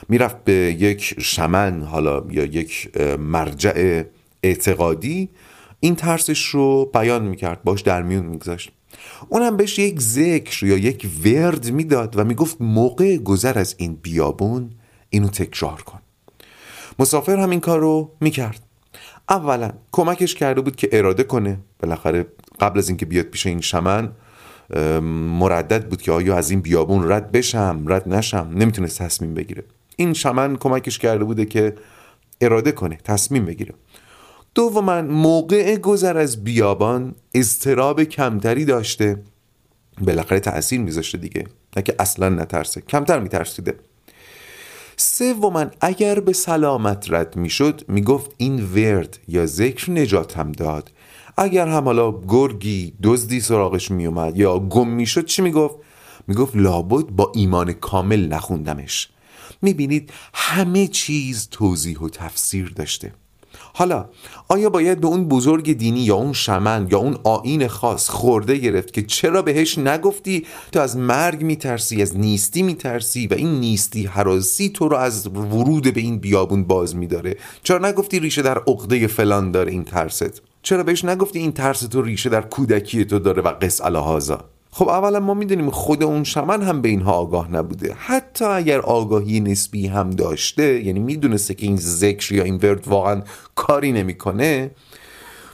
می‌رفت 0.09 0.45
به 0.45 0.53
یک 0.53 1.15
شمن 1.21 1.83
حالا 1.83 2.25
یا 2.31 2.45
یک 2.45 2.99
مرجع 3.19 4.03
اعتقادی. 4.43 5.29
این 5.81 5.95
ترسش 5.97 6.47
رو 6.47 6.91
بیان 6.95 7.23
می‌کرد 7.23 7.63
باش 7.63 7.81
در 7.81 8.03
میون 8.03 8.27
میگذاشت. 8.27 8.73
اونم 9.29 9.57
بهش 9.57 9.79
یک 9.79 10.01
ذکر 10.01 10.67
یا 10.67 10.77
یک 10.77 11.09
ورد 11.25 11.71
می‌داد 11.71 12.19
و 12.19 12.25
می‌گفت 12.25 12.57
موقع 12.61 13.17
گذر 13.17 13.59
از 13.59 13.75
این 13.79 13.95
بیابون 14.03 14.71
اینو 15.11 15.29
تکرار 15.29 15.83
کن. 15.83 16.01
مسافر 16.99 17.37
هم 17.37 17.51
این 17.51 17.61
کار 17.61 17.81
رو 17.81 18.11
می‌کرد. 18.21 18.61
اولا 19.29 19.73
کمکش 19.93 20.35
کرده 20.35 20.61
بود 20.61 20.77
که 20.77 20.89
اراده 20.93 21.23
کنه. 21.23 21.59
بالاخره 21.81 22.27
قبل 22.61 22.79
از 22.79 22.89
اینکه 22.89 23.07
بیاد 23.07 23.25
پیش 23.25 23.47
این 23.47 23.61
شمن 23.61 24.13
مردد 25.39 25.89
بود 25.89 26.03
که 26.03 26.13
آیا 26.13 26.37
از 26.37 26.51
این 26.51 26.61
بیابون 26.61 27.13
رد 27.13 27.33
بشم 27.33 27.85
رد 27.87 28.09
نشم؟ 28.09 28.51
نمی‌تونست 28.55 29.03
تصمیم 29.03 29.35
بگیره. 29.35 29.65
این 29.97 30.13
شمن 30.13 30.57
کمکش 30.57 30.99
کرده 30.99 31.25
بوده 31.25 31.45
که 31.45 31.75
اراده 32.41 32.73
کنه 32.73 32.99
تصمیم 33.05 33.45
بگیره. 33.45 33.75
دوما 34.55 35.03
موقع 35.03 35.77
گذر 35.77 36.19
از 36.19 36.45
بیابان 36.45 37.15
اضطراب 37.35 38.05
کمتری 38.05 38.65
داشته. 38.65 39.23
بالاخره 40.01 40.41
تاثیر 40.41 40.81
میذاشته 40.81 41.19
دیگه. 41.19 41.45
نه 41.77 41.83
که 41.83 41.95
اصلا 41.99 42.29
نترسه 42.29 42.81
کمتر 42.81 43.19
میترسیده. 43.19 43.75
سوما 44.97 45.67
اگر 45.81 46.21
به 46.21 46.33
سلامت 46.33 47.07
رد 47.11 47.37
می‌شد 47.37 47.83
می‌گفت 47.89 48.31
این 48.37 48.65
ورد 48.65 49.19
یا 49.29 49.47
ذکر 49.47 49.91
نجاتم 49.91 50.53
داد. 50.53 50.91
اگر 51.37 51.69
هم 51.69 51.85
حالا 51.85 52.21
گرگی 52.29 52.93
دزدی 53.03 53.41
سراغش 53.41 53.91
میومد 53.91 54.37
یا 54.37 54.59
گم 54.59 54.89
می‌شد 54.89 55.25
چی 55.25 55.43
می‌گفت؟ 55.43 55.75
می‌گفت 56.27 56.57
لابد 56.57 57.05
با 57.05 57.33
ایمان 57.35 57.73
کامل 57.73 58.27
نخوندمش. 58.29 59.09
می‌بینید 59.63 60.11
همه 60.35 60.87
چیز 60.87 61.49
توضیح 61.51 61.99
و 61.99 62.09
تفسیر 62.09 62.73
داشته. 62.77 63.13
حالا 63.75 64.09
آیا 64.49 64.71
باید 64.71 65.01
به 65.01 65.07
اون 65.07 65.29
بزرگ 65.29 65.73
دینی 65.73 66.01
یا 66.01 66.15
اون 66.15 66.33
شمن 66.33 66.89
یا 66.91 66.99
اون 66.99 67.19
آین 67.25 67.69
خاص 67.69 68.09
خورده 68.09 68.57
گرفت 68.57 68.93
که 68.93 69.03
چرا 69.03 69.43
بهش 69.43 69.79
نگفتی؟ 69.79 70.47
تو 70.73 70.81
از 70.81 70.97
مرگ 70.97 71.43
میترسی 71.43 72.03
از 72.03 72.17
نیستی 72.17 72.63
میترسی 72.63 73.27
و 73.27 73.35
این 73.35 73.61
نیستی 73.61 74.07
حراسی 74.07 74.69
تو 74.69 74.89
رو 74.89 74.97
از 74.97 75.27
ورود 75.27 75.95
به 75.95 76.01
این 76.01 76.19
بیابون 76.19 76.65
باز 76.65 76.97
میداره. 76.97 77.37
چرا 77.63 77.89
نگفتی 77.89 78.21
ریشه 78.21 78.43
در 78.43 78.59
عقده 78.59 79.07
فلان 79.07 79.51
داره 79.51 79.73
این 79.73 79.85
ترست؟ 79.85 80.43
چرا 80.65 80.83
بهش 80.83 81.05
نگفتی 81.05 81.39
این 81.39 81.53
ترس 81.53 81.81
تو 81.81 82.03
ریشه 82.03 82.29
در 82.31 82.41
کودکی 82.41 83.05
تو 83.05 83.19
داره 83.19 83.43
و 83.43 83.49
قص 83.49 83.81
الهازا 83.81 84.45
خب 84.71 84.89
اولا 84.89 85.21
ما 85.21 85.35
می‌دونیم 85.35 85.71
خود 85.71 86.03
اون 86.03 86.25
شمن 86.25 86.63
هم 86.63 86.83
به 86.83 86.89
اینها 86.89 87.13
آگاه 87.13 87.53
نبوده. 87.53 87.95
حتی 87.99 88.45
اگر 88.45 88.81
آگاهی 88.81 89.41
نسبی 89.41 89.87
هم 89.87 90.11
داشته 90.11 90.85
یعنی 90.85 91.01
می‌دونسته 91.01 91.55
که 91.55 91.67
این 91.67 91.77
ذکر 91.77 92.35
یا 92.35 92.43
این 92.45 92.57
ورد 92.57 92.89
واقعا 92.89 93.23
کاری 93.55 93.93
نمی‌کنه 93.93 94.71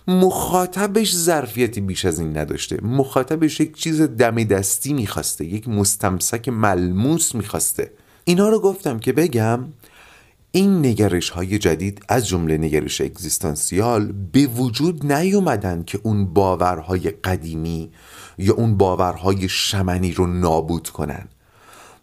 مخاطبش 0.09 1.15
ظرفیتی 1.15 1.81
بیش 1.81 2.05
از 2.05 2.21
این 2.21 2.37
نداشته. 2.37 2.79
مخاطبش 2.83 3.61
یک 3.61 3.77
چیز 3.77 4.03
دم 4.03 4.45
دستی 4.45 4.93
می‌خواسته 4.93 5.45
یک 5.45 5.69
مستمسک 5.69 6.49
ملموس 6.49 7.35
می‌خواسته. 7.35 7.91
اینا 8.25 8.49
رو 8.49 8.61
گفتم 8.61 8.99
که 8.99 9.13
بگم 9.13 9.65
این 10.53 10.87
نگرش 10.87 11.31
های 11.31 11.59
جدید 11.59 12.05
از 12.09 12.29
جمله 12.29 12.59
نگرش 12.59 13.01
اگزیستانسیال 13.01 14.13
به 14.13 14.47
وجود 14.47 15.13
نیومدن 15.13 15.83
که 15.83 16.01
اون 16.03 16.35
باورهای 16.35 17.11
قدیمی 17.11 17.91
یا 18.39 18.55
اون 18.55 18.77
باورهای 18.77 19.49
شمنی 19.49 20.13
رو 20.13 20.27
نابود 20.27 20.89
کنن 20.89 21.29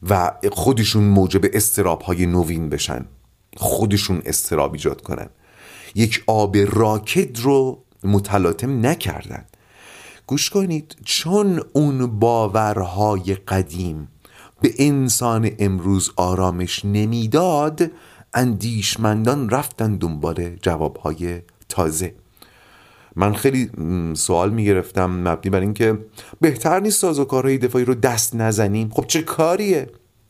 و 0.09 0.31
خودشون 0.51 1.03
موجب 1.03 1.41
استراب 1.53 2.01
های 2.01 2.25
نوین 2.25 2.69
بشن 2.69 3.05
خودشون 3.57 4.21
استراب 4.25 4.73
ایجاد 4.73 5.01
کنن. 5.01 5.29
یک 5.95 6.23
آب 6.27 6.57
راکد 6.57 7.39
رو 7.39 7.83
متلاطم 8.03 8.85
نکردن. 8.85 9.45
گوش 10.27 10.49
کنید 10.49 10.95
چون 11.05 11.61
اون 11.73 12.19
باورهای 12.19 13.35
قدیم 13.35 14.07
به 14.61 14.73
انسان 14.77 15.51
امروز 15.59 16.11
آرامش 16.15 16.85
نمی‌داد 16.85 17.91
اندیشمندان 18.33 19.49
رفتن 19.49 19.95
دنبال 19.95 20.55
جوابهای 20.61 21.41
تازه. 21.69 22.15
من 23.15 23.33
خیلی 23.33 23.69
سوال 24.13 24.49
می‌گرفتم 24.49 25.27
مبنی 25.27 25.49
بر 25.49 25.59
اینکه 25.59 25.97
بهتر 26.41 26.79
نیست 26.79 27.01
سازوکارهای 27.01 27.57
دفاعی 27.57 27.85
رو 27.85 27.93
دست 27.93 28.35
نزنیم؟ 28.35 28.89
خب 28.89 29.05
چه 29.07 29.21
کاریه؟ 29.21 29.87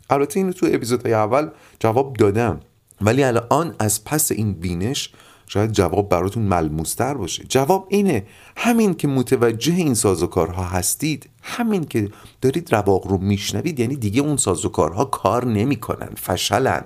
البته 0.10 0.40
اینو 0.40 0.52
تو 0.52 0.68
اپیزودهای 0.72 1.14
اول 1.14 1.50
جواب 1.80 2.14
دادم. 2.14 2.60
ولی 3.02 3.24
الان 3.24 3.76
از 3.80 4.04
پس 4.04 4.32
این 4.32 4.54
بینش 4.54 5.14
شاید 5.48 5.72
جواب 5.72 6.10
براتون 6.10 6.44
ملموستر 6.44 7.14
باشه. 7.14 7.44
جواب 7.44 7.88
اینه 7.90 8.26
همین 8.58 8.94
که 8.94 9.08
متوجه 9.08 9.74
این 9.74 9.94
سازوکارها 9.94 10.64
هستید 10.64 11.30
همین 11.44 11.84
که 11.84 12.10
دارید 12.42 12.76
رواق 12.76 13.08
رو 13.08 13.18
میشنوید 13.18 13.80
یعنی 13.80 13.96
دیگه 13.96 14.22
اون 14.22 14.38
سازوکارها 14.38 15.06
کار 15.06 15.46
نمی‌کنن 15.46 16.10
فشلن. 16.16 16.84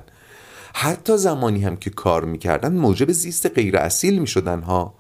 حتی 0.74 1.18
زمانی 1.18 1.64
هم 1.64 1.76
که 1.76 1.90
کار 1.90 2.26
می‌کردن 2.26 2.74
موجب 2.74 3.12
زیست 3.12 3.46
غیر 3.46 3.78
اصیل 3.78 4.20
می‌شدن 4.20 4.62
ها. 4.62 4.94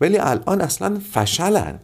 ولی 0.00 0.18
الان 0.18 0.60
اصلا 0.60 1.00
فشلن. 1.12 1.80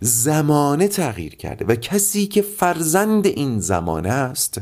زمانه 0.00 0.88
تغییر 0.88 1.36
کرده 1.36 1.64
و 1.64 1.74
کسی 1.74 2.26
که 2.26 2.42
فرزند 2.42 3.26
این 3.26 3.60
زمانه 3.60 4.08
است 4.08 4.60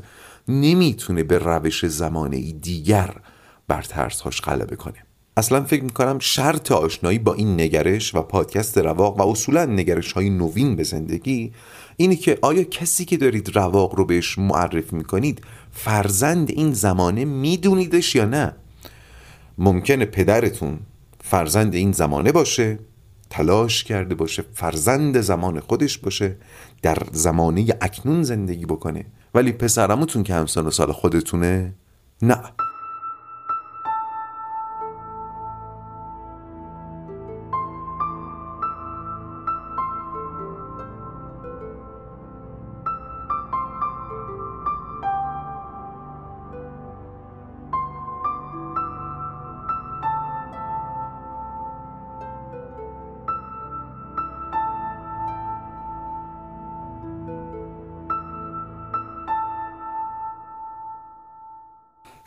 نمی‌تونه 0.49 1.23
به 1.23 1.39
روش 1.39 1.87
زمانه 1.87 2.53
دیگر 2.53 3.17
بر 3.69 3.83
ترسهاش 3.83 4.41
غلبه 4.41 4.77
کنه. 4.77 5.05
اصلا 5.37 5.65
فکر 5.65 5.83
می‌کنم 5.85 6.19
شرط 6.19 6.73
آشنایی 6.73 7.19
با 7.19 7.35
این 7.35 7.61
نگرش 7.61 8.15
و 8.15 8.23
پادکست 8.23 8.79
رواق 8.79 9.21
و 9.21 9.31
اصولا 9.31 9.65
نگرش 9.65 10.13
های 10.13 10.31
نوین 10.31 10.77
به 10.77 10.83
زندگی 10.83 11.53
اینی 11.97 12.17
که 12.17 12.39
آیا 12.43 12.63
کسی 12.63 13.05
که 13.05 13.17
دارید 13.17 13.57
رواق 13.57 13.95
رو 13.95 14.05
بهش 14.05 14.39
معرفی 14.39 14.97
می‌کنید 14.97 15.43
فرزند 15.73 16.51
این 16.51 16.73
زمانه 16.73 17.25
میدونیدش 17.25 18.15
یا 18.15 18.25
نه؟ 18.25 18.53
ممکنه 19.59 20.05
پدرتون 20.05 20.79
فرزند 21.21 21.75
این 21.75 21.93
زمانه 21.93 22.33
باشه 22.33 22.79
تلاش 23.31 23.85
کرده 23.85 24.15
باشه 24.15 24.45
فرزند 24.55 25.21
زمان 25.21 25.61
خودش 25.61 25.99
باشه 25.99 26.37
در 26.83 26.99
زمانه 27.13 27.67
اکنون 27.81 28.23
زندگی 28.23 28.67
بکنه 28.67 29.05
ولی 29.35 29.53
پسرموتون 29.53 30.23
که 30.23 30.35
همسان 30.35 30.67
و 30.67 30.71
سال 30.71 30.93
خودتونه؟ 30.93 31.75
نه. 32.23 32.37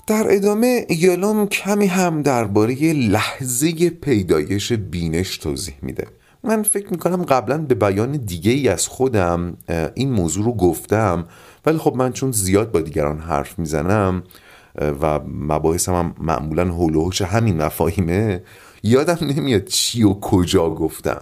در 0.08 0.26
ادامه 0.30 0.86
یالوم 0.90 1.48
کمی 1.48 1.88
هم 1.88 2.22
درباره 2.22 2.94
لحظه 2.94 3.90
پیدایش 3.90 4.74
بینش 4.74 5.38
توضیح 5.38 5.76
میده. 5.82 6.08
من 6.44 6.64
فکر 6.64 6.88
می‌کنم 6.92 7.24
قبلا 7.24 7.58
به 7.58 7.76
بیان 7.76 8.12
دیگه 8.12 8.52
ای 8.52 8.68
از 8.68 8.88
خودم 8.88 9.58
این 9.96 10.12
موضوع 10.12 10.46
رو 10.46 10.54
گفتم 10.54 11.26
ولی 11.66 11.78
خب 11.78 11.96
من 11.96 12.12
چون 12.12 12.32
زیاد 12.32 12.72
با 12.72 12.82
دیگران 12.82 13.20
حرف 13.20 13.60
می‌زنم 13.60 14.24
و 15.02 15.20
مباحثم 15.28 15.94
هم 15.94 16.16
معمولا 16.22 16.66
حول 16.66 17.12
همین 17.26 17.62
مفاهیمه 17.62 18.44
یادم 18.84 19.18
نمیاد 19.22 19.66
چی 19.66 20.04
و 20.04 20.14
کجا 20.14 20.70
گفتم. 20.70 21.22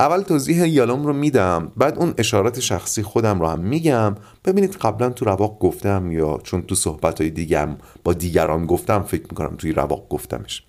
اول 0.00 0.22
توضیح 0.22 0.68
یالوم 0.68 1.06
رو 1.06 1.12
میدم 1.12 1.72
بعد 1.76 1.98
اون 1.98 2.14
اشارات 2.18 2.60
شخصی 2.60 3.02
خودم 3.02 3.40
رو 3.40 3.46
هم 3.48 3.60
میگم. 3.60 4.14
ببینید 4.44 4.76
قبلا 4.76 5.10
تو 5.10 5.24
رواق 5.24 5.58
گفتم 5.58 6.12
یا 6.12 6.40
چون 6.42 6.62
تو 6.62 6.74
صحبت 6.74 7.20
های 7.20 7.30
دیگم 7.30 7.76
با 8.04 8.12
دیگران 8.12 8.66
گفتم 8.66 9.02
فکر 9.02 9.22
می‌کنم 9.22 9.56
توی 9.56 9.72
رواق 9.72 10.08
گفتمش. 10.08 10.62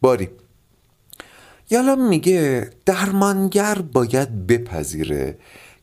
باری. 0.00 0.28
یالوم 1.70 2.08
میگه 2.08 2.70
درمانگر 2.86 3.74
باید 3.74 4.46
بپذیره 4.46 5.38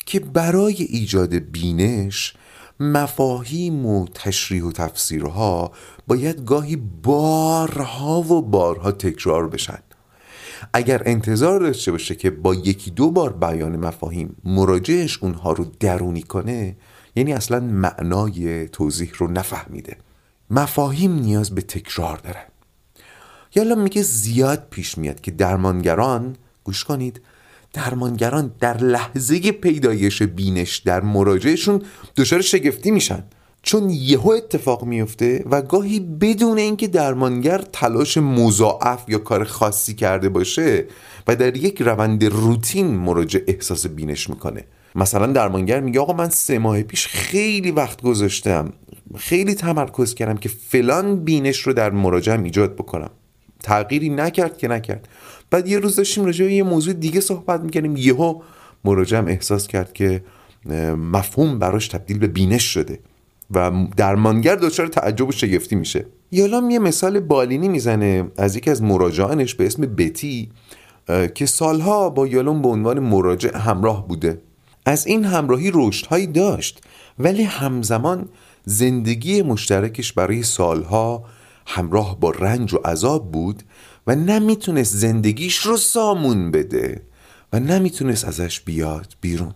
که 0.05 0.19
برای 0.19 0.75
ایجاد 0.83 1.33
بینش 1.33 2.33
مفاهیم 2.79 3.85
و 3.85 4.07
تشریح 4.07 4.63
و 4.63 4.71
تفسیرها 4.71 5.71
باید 6.07 6.45
گاهی 6.45 6.75
بارها 7.03 8.21
و 8.21 8.41
بارها 8.41 8.91
تکرار 8.91 9.47
بشن. 9.47 9.79
اگر 10.73 11.01
انتظار 11.05 11.59
داشته 11.59 11.91
باشه 11.91 12.15
که 12.15 12.29
با 12.29 12.55
یکی 12.55 12.91
دو 12.91 13.11
بار 13.11 13.33
بیان 13.33 13.75
مفاهیم 13.75 14.35
مراجعش 14.43 15.23
اونها 15.23 15.51
رو 15.51 15.65
درونی 15.79 16.21
کنه 16.21 16.75
یعنی 17.15 17.33
اصلا 17.33 17.59
معنای 17.59 18.67
توضیح 18.67 19.11
رو 19.17 19.27
نفهمیده. 19.31 19.97
مفاهیم 20.49 21.19
نیاز 21.19 21.55
به 21.55 21.61
تکرار 21.61 22.17
دارن. 22.17 22.45
یالا 23.55 23.75
میگه 23.75 24.01
زیاد 24.01 24.67
پیش 24.69 24.97
میاد 24.97 25.21
که 25.21 25.31
درمانگران 25.31 26.35
گوش 26.63 26.83
کنید 26.83 27.21
درمانگران 27.73 28.51
در 28.59 28.77
لحظه 28.77 29.51
پیدایش 29.51 30.21
بینش 30.21 30.77
در 30.77 31.01
مراجعشون 31.01 31.81
دچار 32.15 32.41
شگفتی 32.41 32.91
میشن. 32.91 33.23
چون 33.67 33.89
یهو 33.89 34.29
اتفاق 34.29 34.83
میفته 34.83 35.43
و 35.51 35.61
گاهی 35.61 35.99
بدون 35.99 36.57
اینکه 36.57 36.87
درمانگر 36.87 37.57
تلاش 37.57 38.17
مضاعف 38.17 39.03
یا 39.07 39.17
کار 39.17 39.43
خاصی 39.43 39.93
کرده 39.93 40.29
باشه 40.29 40.85
و 41.27 41.35
در 41.35 41.57
یک 41.57 41.81
روند 41.81 42.25
روتین 42.25 42.87
مراجع 42.87 43.39
احساس 43.47 43.87
بینش 43.87 44.29
می‌کنه. 44.29 44.63
مثلا 44.95 45.27
درمانگر 45.27 45.79
میگه 45.79 45.99
آقا 45.99 46.13
من 46.13 46.29
سه 46.29 46.59
ماه 46.59 46.83
پیش 46.83 47.07
خیلی 47.07 47.71
وقت 47.71 48.01
گذاشتم. 48.01 48.73
خیلی 49.17 49.55
تمرکز 49.55 50.13
کردم 50.13 50.37
که 50.37 50.49
فلان 50.49 51.23
بینش 51.23 51.59
رو 51.59 51.73
در 51.73 51.89
مراجعه 51.89 52.41
ایجاد 52.41 52.75
بکنم. 52.75 53.09
تغییری 53.63 54.09
نکرد 54.09 54.57
که 54.57 54.67
نکرد. 54.67 55.07
بعد 55.49 55.67
یه 55.67 55.79
روز 55.79 55.95
داشتیم 55.95 56.25
راجع 56.25 56.45
یه 56.45 56.63
موضوع 56.63 56.93
دیگه 56.93 57.21
صحبت 57.21 57.61
می‌کنیم 57.61 57.97
یهو 57.97 58.41
مراجعم 58.83 59.27
احساس 59.27 59.67
کرد 59.67 59.93
که 59.93 60.23
مفهوم 60.95 61.59
براش 61.59 61.87
تبدیل 61.87 62.17
به 62.17 62.27
بینش 62.27 62.63
شده. 62.63 62.99
و 63.51 63.71
درمانگر 63.97 64.55
دچار 64.55 64.87
تعجب 64.87 65.27
و 65.27 65.31
شگفتی 65.31 65.75
میشه. 65.75 66.05
یالام 66.31 66.69
یه 66.69 66.79
مثال 66.79 67.19
بالینی 67.19 67.69
می‌زنه 67.69 68.31
از 68.37 68.55
یکی 68.55 68.69
از 68.69 68.81
مراجعانش 68.81 69.55
به 69.55 69.65
اسم 69.65 69.81
بتی 69.81 70.51
که 71.35 71.45
سالها 71.45 72.09
با 72.09 72.27
یالوم 72.27 72.61
به 72.61 72.69
عنوان 72.69 72.99
مراجع 72.99 73.57
همراه 73.57 74.07
بوده. 74.07 74.41
از 74.85 75.07
این 75.07 75.25
همراهی 75.25 75.71
رشدهایی 75.73 76.27
داشت 76.27 76.81
ولی 77.19 77.43
همزمان 77.43 78.29
زندگی 78.65 79.41
مشترکش 79.41 80.13
برای 80.13 80.43
سالها 80.43 81.25
همراه 81.67 82.19
با 82.19 82.29
رنج 82.29 82.73
و 82.73 82.77
عذاب 82.77 83.31
بود 83.31 83.63
و 84.07 84.15
نمی‌تونست 84.15 84.95
زندگیش 84.95 85.57
رو 85.57 85.77
سامون 85.77 86.51
بده 86.51 87.01
و 87.53 87.59
نمی‌تونست 87.59 88.25
ازش 88.25 88.59
بیاد 88.59 89.13
بیرون. 89.21 89.53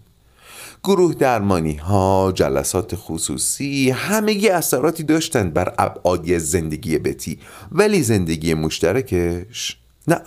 گروه 0.84 1.13
درمانی 1.13 1.76
ها 1.76 2.32
جلسات 2.36 2.96
خصوصی 2.96 3.89
همگی 3.89 4.50
اثراتی 4.50 5.04
داشتند 5.04 5.54
بر 5.54 5.74
ابعادی 5.78 6.39
زندگی 6.39 6.98
بتی. 6.98 7.39
ولی 7.72 8.04
زندگی 8.04 8.54
مشترکش 8.54 9.78
نه. 10.08 10.22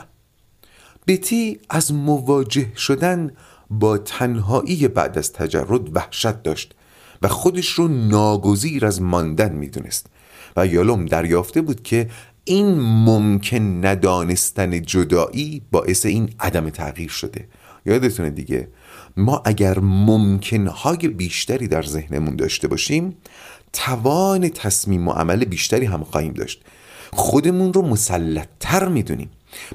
بتی 1.07 1.61
از 1.71 1.93
مواجه 1.93 2.73
شدن 2.77 3.31
با 3.71 3.99
تنهایی 3.99 4.89
بعد 4.89 5.19
از 5.19 5.33
تجرد 5.33 5.97
وحشت 5.97 6.43
داشت 6.43 6.75
و 7.23 7.29
خودش 7.29 7.69
رو 7.69 7.89
ناگزیر 7.89 8.87
از 8.87 9.03
ماندن 9.03 9.53
می‌دونست. 9.53 10.07
و 10.57 10.67
یالوم 10.67 11.07
دریافته 11.07 11.63
بود 11.63 11.83
که 11.83 12.11
این 12.45 12.81
ممکن 12.81 13.87
ندانستن 13.87 14.83
جدایی 14.83 15.63
باعث 15.71 16.07
این 16.07 16.31
عدم 16.41 16.71
تغییر 16.71 17.11
شده. 17.11 17.49
یادتونه 17.87 18.31
دیگه؟ 18.31 18.69
ما 19.17 19.43
اگر 19.45 19.79
ممکنهای 19.79 21.09
بیشتری 21.09 21.69
در 21.69 21.83
ذهنمون 21.83 22.37
داشته 22.37 22.69
باشیم 22.69 23.17
توان 23.73 24.49
تصمیم 24.49 25.09
و 25.09 25.13
عمل 25.13 25.45
بیشتری 25.45 25.87
هم 25.87 26.05
خواهیم 26.05 26.33
داشت. 26.33 26.63
خودمون 27.13 27.73
رو 27.73 27.83
مسلطتر 27.83 28.89
می‌دونیم. 28.89 29.31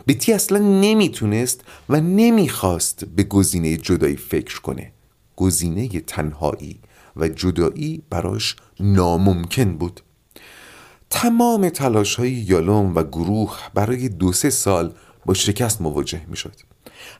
بیتی 0.05 0.33
اصلا 0.33 0.57
نمی‌تونست 0.57 1.61
و 1.89 2.01
نمی‌خواست 2.01 3.05
به 3.05 3.23
گزینه 3.23 3.77
جدایی 3.77 4.15
فکر 4.15 4.61
کنه. 4.61 4.91
گزینه 5.35 5.87
تنهایی 5.87 6.79
و 7.15 7.27
جدایی 7.27 8.01
براش 8.09 8.55
ناممکن 8.79 9.77
بود. 9.77 10.01
تمام 11.09 11.69
تلاش 11.69 12.15
های 12.15 12.31
یالوم 12.31 12.95
و 12.95 13.03
گروه 13.03 13.57
برای 13.73 14.09
دو 14.09 14.33
سه 14.33 14.49
سال 14.49 14.93
با 15.25 15.33
شکست 15.33 15.81
مواجه 15.81 16.21
می 16.27 16.37
شد 16.37 16.55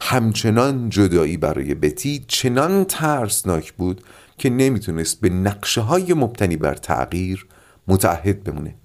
همچنان 0.02 0.90
جدایی 0.90 1.38
برای 1.38 1.76
بتی 1.76 2.26
چنان 2.28 2.84
ترسناک 2.84 3.74
بود 3.74 4.04
که 4.38 4.50
نمی‌تونست 4.50 5.22
به 5.22 5.30
نقشه 5.30 5.82
های 5.82 6.14
مبتنی 6.14 6.58
بر 6.58 6.76
تغییر 6.76 7.48
متعهد 7.88 8.44
بمونه. 8.44 8.76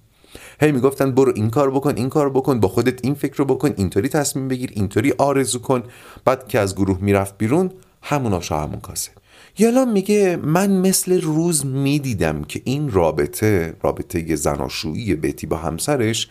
هی 0.61 0.71
می‌گفتن 0.71 1.11
برو 1.11 1.33
این 1.35 1.49
کار 1.49 1.71
بکن 1.71 1.93
این 1.95 2.09
کار 2.09 2.29
بکن 2.29 2.59
با 2.59 2.67
خودت 2.67 3.05
این 3.05 3.13
فکر 3.13 3.35
رو 3.35 3.45
بکن 3.45 3.73
اینطوری 3.77 4.09
تصمیم 4.09 4.47
بگیر 4.47 4.71
اینطوری 4.73 5.13
آرزو 5.17 5.59
کن. 5.59 5.83
بعد 6.25 6.47
که 6.47 6.59
از 6.59 6.75
گروه 6.75 6.97
می‌رفت 7.01 7.37
بیرون 7.37 7.71
همون 8.01 8.33
آشا 8.33 8.63
همون 8.63 8.79
کاسه. 8.79 9.11
یالا 9.57 9.85
میگه 9.85 10.39
من 10.43 10.71
مثل 10.71 11.21
روز 11.21 11.65
می‌دیدم 11.65 12.43
که 12.43 12.61
این 12.65 12.91
رابطه 12.91 13.75
رابطه 13.81 14.35
زناشویی 14.35 15.15
بیتی 15.15 15.47
با 15.47 15.57
همسرش 15.57 16.29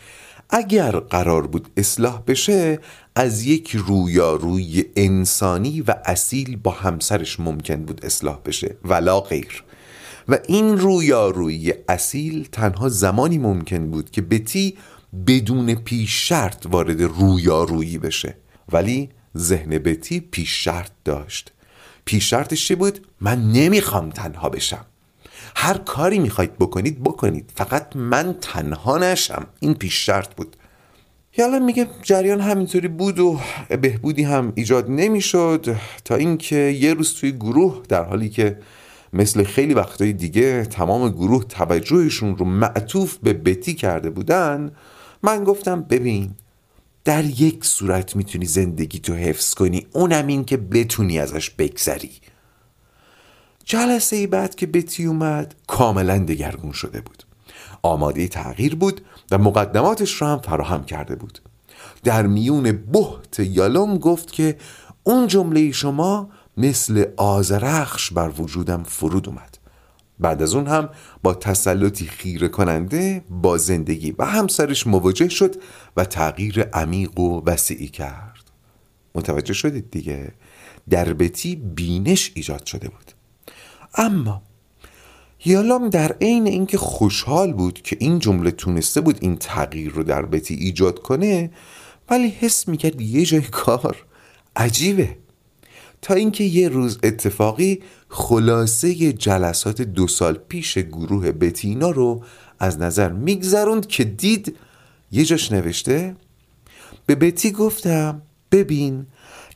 اگر 0.56 0.90
قرار 0.90 1.46
بود 1.46 1.68
اصلاح 1.76 2.22
بشه 2.26 2.78
از 3.16 3.42
یک 3.42 3.76
رویاروی 3.76 4.84
انسانی 4.96 5.80
و 5.80 5.94
اصیل 6.04 6.56
با 6.56 6.70
همسرش 6.70 7.40
ممکن 7.40 7.84
بود 7.84 8.04
اصلاح 8.04 8.40
بشه. 8.44 8.76
ولا 8.84 9.20
غیر. 9.20 9.64
و 10.28 10.38
این 10.48 10.78
رویارویی 10.78 11.72
اصیل 11.88 12.48
تنها 12.52 12.88
زمانی 12.88 13.38
ممکن 13.38 13.90
بود 13.90 14.10
که 14.10 14.22
بتی 14.22 14.76
بدون 15.26 15.74
پیش 15.74 16.28
شرط 16.28 16.66
وارد 16.66 17.02
رویارویی 17.02 17.98
بشه. 17.98 18.36
ولی 18.72 19.10
ذهن 19.36 19.78
بتی 19.78 20.20
پیش 20.20 20.64
شرط 20.64 20.90
داشت. 21.04 21.52
پیش 22.04 22.30
شرطش 22.30 22.68
چی 22.68 22.74
بود؟ 22.74 23.06
من 23.20 23.52
نمی‌خوام 23.52 24.10
تنها 24.10 24.48
بشم. 24.48 24.86
هر 25.56 25.78
کاری 25.78 26.18
می‌خواید 26.18 26.58
بکنید 26.58 27.02
بکنید. 27.02 27.50
فقط 27.54 27.96
من 27.96 28.36
تنها 28.40 28.98
نشم. 28.98 29.46
این 29.60 29.74
پیش 29.74 30.06
شرط 30.06 30.34
بود. 30.34 30.56
یالا 31.36 31.58
میگه 31.58 31.86
جریان 32.02 32.40
همینطوری 32.40 32.88
بود 32.88 33.18
و 33.18 33.40
بهبودی 33.80 34.22
هم 34.22 34.52
ایجاد 34.54 34.90
نمی‌شد 34.90 35.76
تا 36.04 36.14
اینکه 36.14 36.56
یه 36.56 36.94
روز 36.94 37.14
توی 37.14 37.32
گروه 37.32 37.82
در 37.88 38.04
حالی 38.04 38.28
که 38.28 38.58
مثل 39.12 39.44
خیلی 39.44 39.74
وقتهای 39.74 40.12
دیگه 40.12 40.64
تمام 40.64 41.08
گروه 41.08 41.44
توجهشون 41.44 42.36
رو 42.36 42.44
معطوف 42.44 43.16
به 43.16 43.32
بتی 43.32 43.74
کرده 43.74 44.10
بودن 44.10 44.72
من 45.22 45.44
گفتم 45.44 45.82
ببین 45.82 46.30
در 47.04 47.24
یک 47.24 47.64
صورت 47.64 48.16
می‌تونی 48.16 48.46
زندگی 48.46 48.98
تو 48.98 49.14
حفظ 49.14 49.54
کنی 49.54 49.86
اونم 49.92 50.26
این 50.26 50.44
که 50.44 50.56
بتونی 50.56 51.18
ازش 51.18 51.50
بگذری. 51.50 52.10
جلسه 53.64 54.26
بعد 54.26 54.54
که 54.54 54.66
بتی 54.66 55.04
اومد 55.04 55.54
کاملا 55.66 56.18
دگرگون 56.18 56.72
شده 56.72 57.00
بود. 57.00 57.24
آماده 57.82 58.28
تغییر 58.28 58.74
بود 58.74 59.00
و 59.30 59.38
مقدماتش 59.38 60.22
رو 60.22 60.26
هم 60.26 60.38
فراهم 60.38 60.84
کرده 60.84 61.16
بود. 61.16 61.38
در 62.04 62.26
میون 62.26 62.72
بحت 62.72 63.40
یالوم 63.40 63.98
گفت 63.98 64.32
که 64.32 64.56
اون 65.04 65.26
جمله 65.26 65.72
شما 65.72 66.30
مثل 66.56 67.04
آزرخش 67.16 68.12
بر 68.12 68.28
وجودم 68.38 68.82
فرود 68.82 69.28
اومد. 69.28 69.58
بعد 70.18 70.42
از 70.42 70.54
اون 70.54 70.66
هم 70.66 70.88
با 71.22 71.34
تسلطی 71.34 72.06
خیره 72.06 72.48
کننده 72.48 73.24
با 73.30 73.58
زندگی 73.58 74.14
و 74.18 74.24
همسرش 74.24 74.86
مواجه 74.86 75.28
شد 75.28 75.54
و 75.96 76.04
تغییر 76.04 76.62
عمیق 76.62 77.18
و 77.18 77.42
وسیعی 77.46 77.88
کرد. 77.88 78.50
متوجه 79.14 79.54
شدید 79.54 79.90
دیگه؟ 79.90 80.32
در 80.90 81.12
بتی 81.12 81.56
بینش 81.56 82.32
ایجاد 82.34 82.66
شده 82.66 82.88
بود. 82.88 83.13
اما 83.94 84.42
یالام 85.44 85.88
در 85.88 86.12
عین 86.20 86.46
اینکه 86.46 86.78
خوشحال 86.78 87.52
بود 87.52 87.82
که 87.82 87.96
این 88.00 88.18
جمله 88.18 88.50
تونسته 88.50 89.00
بود 89.00 89.18
این 89.20 89.36
تغییر 89.36 89.92
رو 89.92 90.02
در 90.02 90.26
بتی 90.26 90.54
ایجاد 90.54 90.98
کنه 91.02 91.50
ولی 92.10 92.28
حس 92.28 92.68
می‌کرد 92.68 93.00
یه 93.00 93.24
جای 93.24 93.40
کار 93.40 93.96
عجیبه. 94.56 95.16
تا 96.02 96.14
اینکه 96.14 96.44
یه 96.44 96.68
روز 96.68 96.98
اتفاقی 97.02 97.82
خلاصه 98.08 99.12
جلسات 99.12 99.82
دو 99.82 100.08
سال 100.08 100.34
پیش 100.48 100.78
گروه 100.78 101.32
بتینا 101.32 101.90
رو 101.90 102.22
از 102.58 102.78
نظر 102.78 103.12
میگذروند 103.12 103.86
که 103.86 104.04
دید 104.04 104.56
یه 105.12 105.24
جاش 105.24 105.52
نوشته 105.52 106.16
به 107.06 107.14
بتی 107.14 107.50
گفتم 107.50 108.22
ببین 108.52 109.06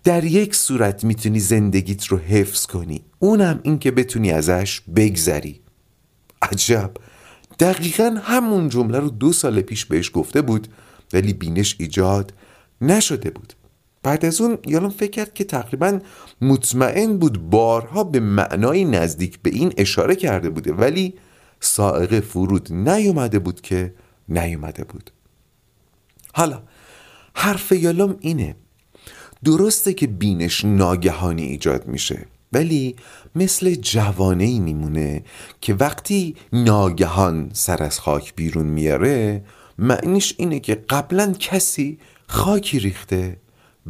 در 0.04 0.24
یک 0.24 0.54
صورت 0.54 1.04
می‌تونی 1.04 1.40
زندگیت 1.40 2.06
رو 2.06 2.18
حفظ 2.18 2.66
کنی. 2.66 3.04
اونم 3.18 3.61
این 3.62 3.78
که 3.78 3.90
بتونی 3.90 4.30
ازش 4.30 4.80
بگذری. 4.96 5.61
عجب. 6.42 6.90
دقیقا 7.61 8.18
همون 8.22 8.68
جمله 8.68 8.98
رو 8.98 9.11
دو 9.11 9.32
سال 9.32 9.61
پیش 9.61 9.84
بهش 9.84 10.11
گفته 10.14 10.42
بود 10.42 10.68
ولی 11.12 11.32
بینش 11.32 11.76
ایجاد 11.78 12.32
نشده 12.80 13.30
بود. 13.30 13.52
بعد 14.02 14.24
از 14.24 14.40
اون 14.40 14.58
یالون 14.66 14.90
فکر 14.90 15.11
کرد 15.11 15.34
که 15.34 15.44
تقریبا 15.44 15.98
مطمئن 16.40 17.18
بود 17.18 17.50
بارها 17.50 18.04
به 18.04 18.20
معنای 18.20 18.84
نزدیک 18.84 19.38
به 19.42 19.50
این 19.50 19.72
اشاره 19.76 20.16
کرده 20.16 20.50
بوده 20.50 20.72
ولی 20.72 21.14
سائقه 21.61 22.20
فرود 22.20 22.72
نیومده 22.72 23.38
بود 23.38 23.61
که 23.61 23.94
نیومده 24.28 24.84
بود. 24.84 25.11
حالا 26.34 26.62
حرف 27.34 27.72
یالوم 27.72 28.16
اینه 28.20 28.56
درسته 29.44 29.92
که 29.92 30.07
بینش 30.07 30.64
ناگهانی 30.64 31.42
ایجاد 31.42 31.87
میشه 31.87 32.27
ولی 32.53 32.96
مثل 33.35 33.74
جوانه 33.74 34.44
ای 34.44 34.59
میمونه 34.59 35.22
که 35.61 35.74
وقتی 35.74 36.37
ناگهان 36.53 37.51
سر 37.53 37.83
از 37.83 38.01
خاک 38.01 38.35
بیرون 38.35 38.66
میاره 38.66 39.44
معنیش 39.79 40.35
اینه 40.38 40.61
که 40.61 40.74
قبلا 40.74 41.33
کسی 41.33 41.98
خاکی 42.27 42.79
ریخته 42.79 43.37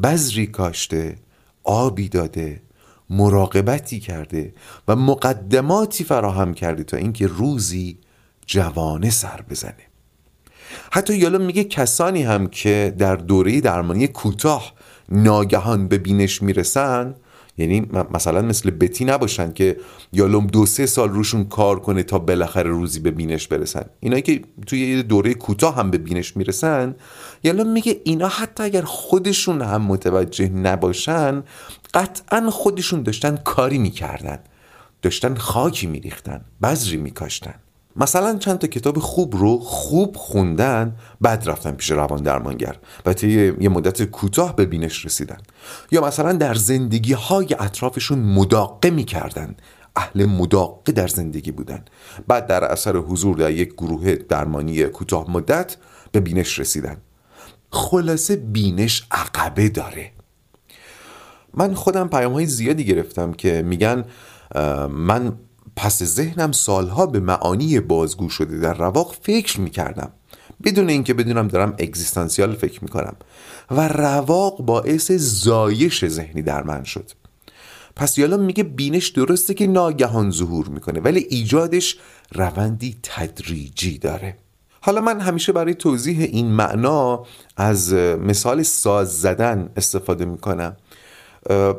بذری 0.03 0.47
کاشته 0.47 1.17
آبی 1.65 2.09
داده 2.09 2.63
مراقبتی 3.11 4.01
کرده 4.01 4.55
و 4.89 4.97
مقدماتی 4.97 6.05
فراهم 6.05 6.55
کرده 6.55 6.85
تا 6.85 6.97
اینکه 6.97 7.27
روزی 7.27 7.99
جوانه 8.47 9.11
سر 9.11 9.45
بزنه. 9.51 9.89
حتی 10.93 11.17
یالا 11.17 11.39
میگه 11.39 11.65
کسانی 11.65 12.23
هم 12.23 12.47
که 12.47 12.95
در 12.99 13.17
دوره 13.17 13.61
درمانی 13.61 14.09
کوتاه 14.09 14.73
ناگهان 15.09 15.89
به 15.89 15.99
بینش 15.99 16.43
می‌رسن 16.43 17.15
یعنی 17.59 17.87
مثلا 18.11 18.43
مثل 18.43 18.71
بتی 18.71 19.05
نباشن 19.05 19.53
که 19.53 19.77
یالوم 20.13 20.47
دو 20.47 20.67
سه 20.67 20.87
سال 20.87 21.09
روشون 21.09 21.45
کار 21.45 21.81
کنه 21.81 22.03
تا 22.03 22.19
بالاخره 22.19 22.71
روزی 22.71 23.01
به 23.01 23.11
بینش 23.11 23.49
برسن. 23.49 23.85
اینایی 24.01 24.23
که 24.23 24.43
توی 24.67 24.81
یه 24.81 25.03
دوره 25.03 25.35
کوتاه 25.35 25.77
هم 25.77 25.91
به 25.91 25.99
بینش 25.99 26.37
می‌رسن 26.37 26.95
یالوم 27.43 27.73
میگه 27.73 28.01
اینا 28.05 28.29
حتی 28.29 28.63
اگر 28.63 28.83
خودشون 28.83 29.63
هم 29.63 29.83
متوجه 29.83 30.49
نباشن 30.49 31.43
قطعا 31.95 32.51
خودشون 32.51 33.03
داشتن 33.03 33.37
کاری 33.37 33.79
می‌کردن. 33.79 34.39
داشتن 35.03 35.35
خاکی 35.35 35.87
میریختن 35.87 36.45
بذری 36.63 36.97
میکاشتن. 36.97 37.55
مثلا 37.99 38.39
چند 38.39 38.59
تا 38.59 38.67
کتاب 38.67 38.99
خوب 38.99 39.37
رو 39.37 39.59
خوب 39.59 40.17
خوندن 40.17 40.97
بعد 41.21 41.49
رفتن 41.49 41.71
پیش 41.71 41.91
روان 41.91 42.23
درمانگر 42.23 42.77
و 43.07 43.13
طی 43.13 43.55
یه 43.61 43.69
مدت 43.69 44.03
کوتاه 44.03 44.57
به 44.57 44.67
بینش 44.67 45.05
رسیدن. 45.05 45.39
یا 45.91 46.07
مثلا 46.07 46.33
در 46.33 46.55
زندگی 46.55 47.13
های 47.13 47.57
اطرافشون 47.59 48.19
مداقه 48.19 48.91
می‌کردن. 48.91 49.57
اهل 49.97 50.27
مداقه 50.27 50.93
در 50.93 51.09
زندگی 51.09 51.53
بودن. 51.53 51.85
بعد 52.29 52.47
در 52.47 52.65
اثر 52.65 52.97
حضور 52.97 53.37
در 53.37 53.51
یک 53.51 53.73
گروه 53.73 54.15
درمانی 54.15 54.85
کوتاه 54.85 55.31
مدت 55.31 55.77
به 56.13 56.21
بینش 56.21 56.59
رسیدن. 56.59 56.97
خلاصه 57.71 58.37
بینش 58.37 59.07
عقبه 59.11 59.69
داره. 59.69 60.13
من 61.55 61.75
خودم 61.75 62.09
پیام 62.09 62.33
های 62.33 62.47
زیادی 62.47 62.85
گرفتم 62.85 63.33
که 63.33 63.63
میگن 63.63 64.05
من 64.91 65.39
پس 65.79 66.03
ذهنم 66.03 66.53
سالها 66.53 67.07
به 67.07 67.21
معانی 67.21 67.81
بازگو 67.81 68.29
شده 68.29 68.59
در 68.59 68.75
رواق 68.75 69.15
فکر 69.23 69.61
می‌کردم. 69.61 70.13
بدون 70.65 70.89
اینکه 70.89 71.15
بدونم 71.15 71.49
دارم 71.49 71.75
اگزیستانسیال 71.79 72.55
فکر 72.55 72.83
می‌کنم. 72.83 73.17
و 73.71 73.89
رواق 73.89 74.61
باعث 74.61 75.13
زایش 75.13 76.07
ذهنی 76.07 76.43
در 76.43 76.63
من 76.63 76.85
شد. 76.85 77.11
پس 77.97 78.19
یالا 78.19 78.37
میگه 78.37 78.63
بینش 78.63 79.09
درسته 79.09 79.55
که 79.55 79.67
ناگهان 79.67 80.31
ظهور 80.31 80.69
می‌کنه 80.69 81.01
ولی 81.01 81.27
ایجادش 81.31 81.97
روندی 82.35 82.97
تدریجی 83.03 83.99
داره. 83.99 84.37
حالا 84.81 85.01
من 85.01 85.21
همیشه 85.21 85.53
برای 85.53 85.75
توضیح 85.75 86.21
این 86.21 86.47
معنا 86.47 87.25
از 87.57 87.93
مثال 87.93 88.63
ساز 88.63 89.21
زدن 89.21 89.71
استفاده 89.77 90.25
می‌کنم. 90.25 90.77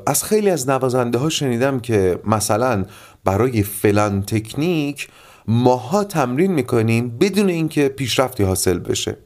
از 0.05 0.23
خیلی 0.23 0.49
از 0.49 0.69
نوازنده 0.69 1.17
ها 1.17 1.29
شنیدم 1.29 1.79
که 1.79 2.19
مثلا 2.25 2.85
برای 3.23 3.63
فلان 3.63 4.21
تکنیک 4.21 5.07
ماها 5.47 6.03
تمرین 6.03 6.51
می‌کنیم 6.51 7.17
بدون 7.17 7.49
اینکه 7.49 7.89
پیشرفتی 7.89 8.43
حاصل 8.43 8.79
بشه. 8.79 9.17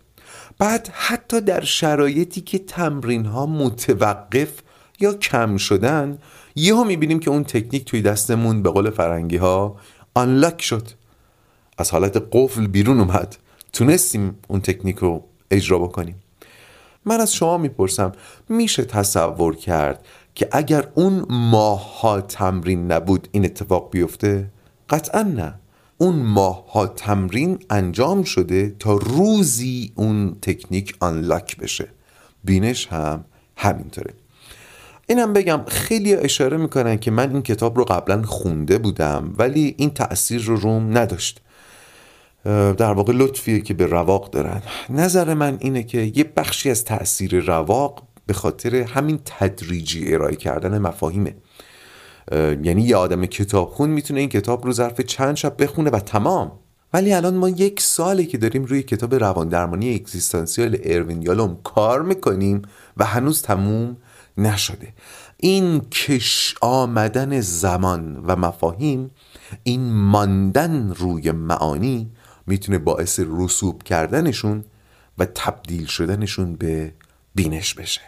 بعد 0.59 0.89
حتی 0.93 1.41
در 1.41 1.63
شرایطی 1.63 2.41
که 2.41 2.59
تمرین 2.59 3.25
ها 3.25 3.45
متوقف 3.45 4.49
یا 4.99 5.13
کم 5.13 5.57
شدن 5.57 6.17
یهو 6.55 6.83
می‌بینیم 6.83 7.19
که 7.19 7.29
اون 7.29 7.43
تکنیک 7.43 7.85
توی 7.85 8.01
دستمون 8.01 8.63
به 8.63 8.69
قول 8.69 8.89
فرنگی 8.89 9.37
ها 9.37 9.77
آنلاک 10.13 10.61
شد. 10.61 10.87
از 11.77 11.91
حالت 11.91 12.23
قفل 12.31 12.67
بیرون 12.67 12.99
اومد. 12.99 13.35
تونستیم 13.73 14.35
اون 14.47 14.61
تکنیک 14.61 14.97
رو 14.97 15.23
اجرا 15.51 15.79
بکنیم. 15.79 16.15
من 17.05 17.21
از 17.21 17.33
شما 17.33 17.57
می‌پرسم 17.57 18.11
میشه 18.49 18.83
تصور 18.83 19.55
کرد 19.55 20.05
که 20.35 20.47
اگر 20.51 20.87
اون 20.93 21.25
ماها 21.29 22.21
تمرین 22.21 22.91
نبود 22.91 23.27
این 23.31 23.45
اتفاق 23.45 23.89
بیفته؟ 23.91 24.49
قطعا 24.89 25.21
نه. 25.21 25.55
اون 25.97 26.15
ماها 26.15 26.87
تمرین 26.87 27.59
انجام 27.69 28.23
شده 28.23 28.75
تا 28.79 28.93
روزی 28.93 29.91
اون 29.95 30.37
تکنیک 30.41 30.95
آنلاک 30.99 31.57
بشه. 31.57 31.87
بینش 32.43 32.87
هم 32.87 33.25
همینطوره. 33.55 34.13
اینم 35.07 35.33
بگم 35.33 35.61
خیلی 35.67 36.15
اشاره 36.15 36.57
می‌کنن 36.57 36.97
که 36.97 37.11
من 37.11 37.31
این 37.31 37.41
کتاب 37.41 37.77
رو 37.77 37.85
قبلا 37.85 38.21
خونده 38.21 38.77
بودم 38.77 39.33
ولی 39.37 39.75
این 39.77 39.89
تأثیر 39.89 40.41
رو 40.41 40.55
روم 40.55 40.97
نداشت. 40.97 41.41
در 42.77 42.93
واقع 42.93 43.13
لطفیه 43.15 43.61
که 43.61 43.73
به 43.73 43.85
رواق 43.85 44.29
دارن. 44.29 44.61
نظر 44.89 45.33
من 45.33 45.57
اینه 45.59 45.83
که 45.83 46.11
یه 46.15 46.23
بخشی 46.23 46.69
از 46.69 46.85
تأثیر 46.85 47.39
رواق 47.39 48.03
به 48.25 48.33
خاطر 48.33 48.75
همین 48.75 49.19
تدریجی 49.25 50.13
ارائه 50.13 50.35
کردن 50.35 50.77
مفاهیمه. 50.77 51.35
یعنی 52.63 52.81
یه 52.81 52.95
آدم 52.95 53.25
کتابخون 53.25 53.89
می‌تونه 53.89 54.19
این 54.19 54.29
کتاب 54.29 54.65
رو 54.65 54.71
ظرف 54.71 55.01
چند 55.01 55.35
شب 55.35 55.63
بخونه 55.63 55.89
و 55.89 55.99
تمام. 55.99 56.51
ولی 56.93 57.13
الان 57.13 57.37
ما 57.37 57.49
یک 57.49 57.81
ساله 57.81 58.25
که 58.25 58.37
داریم 58.37 58.65
روی 58.65 58.83
کتاب 58.83 59.15
روان 59.15 59.49
درمانی 59.49 59.95
اکزیستانسیال 59.95 60.77
اروین 60.83 61.21
یالوم 61.21 61.57
کار 61.63 62.01
می‌کنیم 62.01 62.61
و 62.97 63.05
هنوز 63.05 63.41
تموم 63.41 63.97
نشده. 64.37 64.93
این 65.37 65.79
کش 65.79 66.55
آمدن 66.61 67.41
زمان 67.41 68.23
و 68.27 68.35
مفاهیم 68.35 69.11
این 69.63 69.91
ماندن 69.93 70.93
روی 70.93 71.31
معانی 71.31 72.11
می‌تونه 72.47 72.77
باعث 72.77 73.19
رسوب 73.27 73.83
کردنشون 73.83 74.63
و 75.17 75.25
تبدیل 75.25 75.85
شدنشون 75.85 76.55
به 76.55 76.93
بینش 77.35 77.73
بشه. 77.73 78.01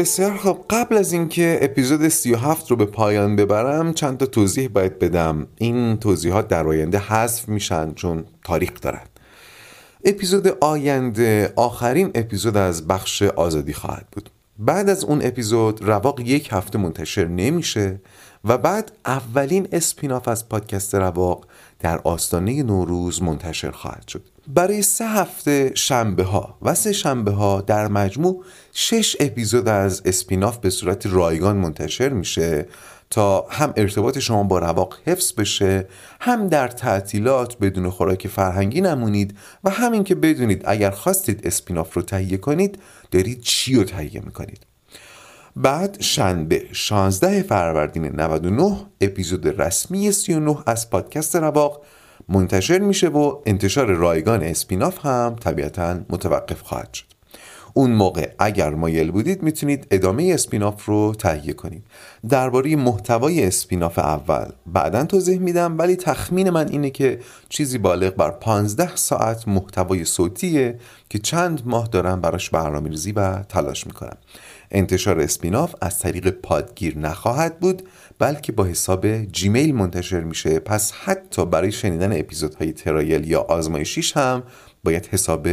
بسیار 0.00 0.36
خب 0.36 0.64
قبل 0.70 0.96
از 0.96 1.12
اینکه 1.12 1.58
اپیزود 1.62 2.08
37 2.08 2.70
رو 2.70 2.76
به 2.76 2.84
پایان 2.84 3.36
ببرم 3.36 3.92
چند 3.94 4.18
تا 4.18 4.26
توضیح 4.26 4.68
باید 4.68 4.98
بدم. 4.98 5.46
این 5.56 5.96
توضیحات 5.96 6.48
در 6.48 6.66
آینده 6.66 6.98
حذف 6.98 7.48
میشن 7.48 7.92
چون 7.92 8.24
تاریخ 8.44 8.70
دارن. 8.82 9.02
اپیزود 10.04 10.48
آینده 10.60 11.52
آخرین 11.56 12.10
اپیزود 12.14 12.56
از 12.56 12.86
بخش 12.86 13.22
آزادی 13.22 13.72
خواهد 13.72 14.06
بود. 14.12 14.30
بعد 14.58 14.88
از 14.88 15.04
اون 15.04 15.20
اپیزود 15.22 15.82
رواق 15.82 16.20
یک 16.20 16.48
هفته 16.52 16.78
منتشر 16.78 17.24
نمیشه 17.24 18.00
و 18.44 18.58
بعد 18.58 18.92
اولین 19.06 19.68
اسپیناف 19.72 20.28
از 20.28 20.48
پادکست 20.48 20.94
رواق 20.94 21.46
در 21.80 21.98
آستانه 21.98 22.62
نوروز 22.62 23.22
منتشر 23.22 23.70
خواهد 23.70 24.08
شد. 24.08 24.22
برای 24.48 24.82
سه 24.82 25.04
هفته 25.04 25.72
شنبه 25.74 26.24
ها 26.24 26.58
و 26.62 26.74
سه 26.74 26.92
شنبه 26.92 27.30
ها 27.30 27.60
در 27.60 27.88
مجموع 27.88 28.44
شش 28.72 29.16
اپیزود 29.20 29.68
از 29.68 30.02
اسپیناف 30.04 30.58
به 30.58 30.70
صورت 30.70 31.06
رایگان 31.06 31.56
منتشر 31.56 32.08
میشه 32.08 32.66
تا 33.10 33.46
هم 33.50 33.72
ارتباط 33.76 34.18
شما 34.18 34.42
با 34.42 34.58
رواق 34.58 34.98
حفظ 35.06 35.32
بشه 35.32 35.88
هم 36.20 36.48
در 36.48 36.68
تعطیلات 36.68 37.58
بدون 37.58 37.90
خوراک 37.90 38.28
فرهنگی 38.28 38.80
نمونید 38.80 39.38
و 39.64 39.70
همین 39.70 40.04
که 40.04 40.14
بدونید 40.14 40.62
اگر 40.64 40.90
خواستید 40.90 41.46
اسپیناف 41.46 41.94
رو 41.94 42.02
تهیه 42.02 42.36
کنید 42.36 42.78
دارید 43.10 43.40
چی 43.40 43.74
رو 43.74 43.84
تهیه 43.84 44.20
می‌کنید. 44.24 44.66
بعد 45.62 45.96
شنبه 46.00 46.66
16 46.72 47.42
فروردین 47.42 48.20
99 48.20 48.76
اپیزود 49.00 49.60
رسمی 49.60 50.12
39 50.12 50.56
از 50.66 50.90
پادکست 50.90 51.36
رواق 51.36 51.82
منتشر 52.28 52.78
میشه 52.78 53.08
و 53.08 53.38
انتشار 53.46 53.86
رایگان 53.86 54.42
اسپیناف 54.42 55.06
هم 55.06 55.36
طبیعتا 55.40 56.00
متوقف 56.10 56.60
خواهد 56.60 56.94
شد. 56.94 57.04
اون 57.74 57.90
موقع 57.90 58.30
اگر 58.38 58.70
مایل 58.70 59.10
بودید 59.10 59.42
می‌تونید 59.42 59.86
ادامه 59.90 60.30
spin-off 60.34 60.84
رو 60.84 61.14
تهیه 61.18 61.52
کنید. 61.52 61.84
درباره 62.28 62.76
محتوای 62.76 63.44
spin-off 63.44 63.98
اول 63.98 64.46
بعدا 64.66 65.04
توضیح 65.04 65.38
میدم 65.38 65.78
ولی 65.78 65.96
تخمین 65.96 66.50
من 66.50 66.68
اینه 66.68 66.90
که 66.90 67.20
چیزی 67.48 67.78
بالغ 67.78 68.14
بر 68.14 68.30
15 68.30 68.96
ساعت 68.96 69.48
محتوای 69.48 70.04
صوتیه 70.04 70.78
که 71.08 71.18
چند 71.18 71.62
ماه 71.64 71.88
دارم 71.88 72.20
براش 72.20 72.50
برنامه‌ریزی 72.50 73.12
و 73.12 73.42
تلاش 73.42 73.86
می‌کنم. 73.86 74.16
انتشار 74.70 75.20
spin-off 75.20 75.74
از 75.80 75.98
طریق 75.98 76.30
پادگیر 76.30 76.98
نخواهد 76.98 77.60
بود 77.60 77.82
بلکه 78.18 78.52
با 78.52 78.64
حساب 78.64 79.24
جیمیل 79.24 79.74
منتشر 79.74 80.20
میشه. 80.20 80.58
پس 80.58 80.92
حتی 80.92 81.46
برای 81.46 81.72
شنیدن 81.72 82.20
اپیزودهای 82.20 82.72
trial 82.72 83.30
یا 83.30 83.40
آزمایشیش 83.40 84.16
هم 84.16 84.42
باید 84.84 85.06
حساب 85.06 85.48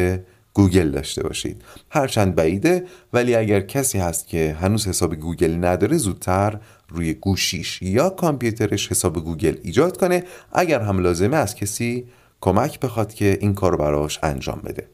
گوگل 0.54 0.92
داشته 0.92 1.24
باشید. 1.24 1.62
هرچند 1.90 2.36
بعیده 2.36 2.86
ولی 3.14 3.36
اگر 3.36 3.62
کسی 3.62 3.98
هست 3.98 4.28
که 4.28 4.58
هنوز 4.62 4.88
حساب 4.88 5.16
گوگل 5.16 5.66
نداره 5.66 5.98
زودتر 5.98 6.60
روی 6.90 7.14
گوشیش 7.14 7.82
یا 7.82 8.10
کامپیوترش 8.10 8.92
حساب 8.92 9.24
گوگل 9.24 9.56
ایجاد 9.64 9.98
کنه. 9.98 10.24
اگر 10.54 10.80
هم 10.80 11.00
لازمه 11.00 11.38
از 11.38 11.56
کسی 11.56 12.08
کمک 12.42 12.80
بخواد 12.80 13.14
که 13.14 13.38
این 13.42 13.54
کار 13.54 13.76
براش 13.76 14.20
انجام 14.24 14.62
بده. 14.66 14.88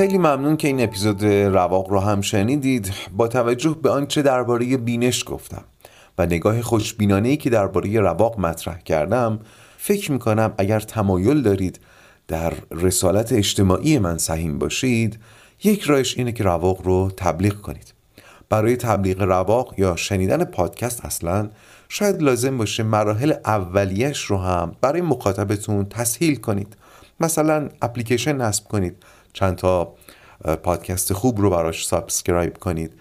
خیلی 0.00 0.18
ممنون 0.18 0.56
که 0.56 0.68
این 0.68 0.82
اپیزود 0.82 1.24
رواق 1.24 1.90
رو 1.90 2.00
هم 2.00 2.20
شنیدید. 2.20 2.92
با 3.16 3.28
توجه 3.28 3.76
به 3.82 3.90
آنچه 3.90 4.22
درباره 4.22 4.76
بینش 4.76 5.24
گفتم 5.26 5.64
و 6.18 6.26
نگاه 6.26 6.62
خوشبینانه 6.62 7.36
که 7.36 7.50
درباره 7.50 8.00
رواق 8.00 8.38
مطرح 8.38 8.78
کردم 8.78 9.40
فکر 9.78 10.12
می‌کنم 10.12 10.54
اگر 10.58 10.80
تمایل 10.80 11.42
دارید 11.42 11.80
در 12.28 12.52
رسالت 12.70 13.32
اجتماعی 13.32 13.98
من 13.98 14.18
سهیم 14.18 14.58
باشید 14.58 15.18
یک 15.64 15.82
راهش 15.82 16.18
اینه 16.18 16.32
که 16.32 16.44
رواق 16.44 16.82
رو 16.82 17.10
تبلیغ 17.16 17.60
کنید. 17.60 17.94
برای 18.48 18.76
تبلیغ 18.76 19.22
رواق 19.22 19.74
یا 19.78 19.96
شنیدن 19.96 20.44
پادکست 20.44 21.04
اصلا 21.04 21.50
شاید 21.88 22.22
لازم 22.22 22.58
باشه 22.58 22.82
مراحل 22.82 23.34
اولیش 23.44 24.24
رو 24.24 24.38
هم 24.38 24.72
برای 24.80 25.00
مخاطبتون 25.00 25.84
تسهیل 25.84 26.36
کنید. 26.36 26.76
مثلا 27.20 27.68
اپلیکیشن 27.82 28.36
نصب 28.36 28.64
کنید. 28.64 28.96
چند 29.32 29.56
تا 29.56 29.94
پادکست 30.62 31.12
خوب 31.12 31.40
رو 31.40 31.50
براش 31.50 31.86
subscribe 31.86 32.58
کنید 32.58 32.92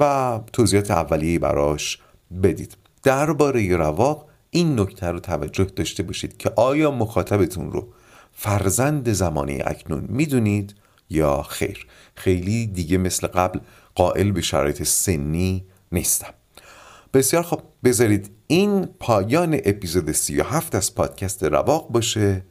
و 0.00 0.40
توضیحات 0.52 0.90
اولیه 0.90 1.38
براش 1.38 1.98
بدید. 2.42 2.76
درباره 3.02 3.76
رواق 3.76 4.26
این 4.50 4.80
نکته 4.80 5.06
رو 5.06 5.20
توجه 5.20 5.64
داشته 5.64 6.02
باشید 6.02 6.36
که 6.36 6.52
آیا 6.56 6.90
مخاطبتون 6.90 7.72
رو 7.72 7.88
فرزند 8.32 9.12
زمانی 9.12 9.62
اکنون 9.62 10.06
می‌دونید 10.08 10.74
یا 11.10 11.42
خیر؟ 11.42 11.86
خیلی 12.14 12.66
دیگه 12.66 12.98
مثل 12.98 13.26
قبل 13.26 13.60
قائل 13.94 14.30
به 14.30 14.40
شرایط 14.40 14.82
سنی 14.82 15.64
نیستم. 15.92 16.34
بسیار 17.14 17.42
خب 17.42 17.60
بذارید 17.84 18.30
این 18.46 18.86
پایان 19.00 19.60
اپیزود 19.64 20.12
37 20.12 20.74
از 20.74 20.94
پادکست 20.94 21.44
رواق 21.44 21.88
باشه 21.88 22.44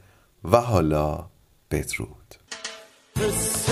و 0.44 0.62
حالا 0.62 1.26
بدرود. 1.72 2.25
This. 3.16 3.65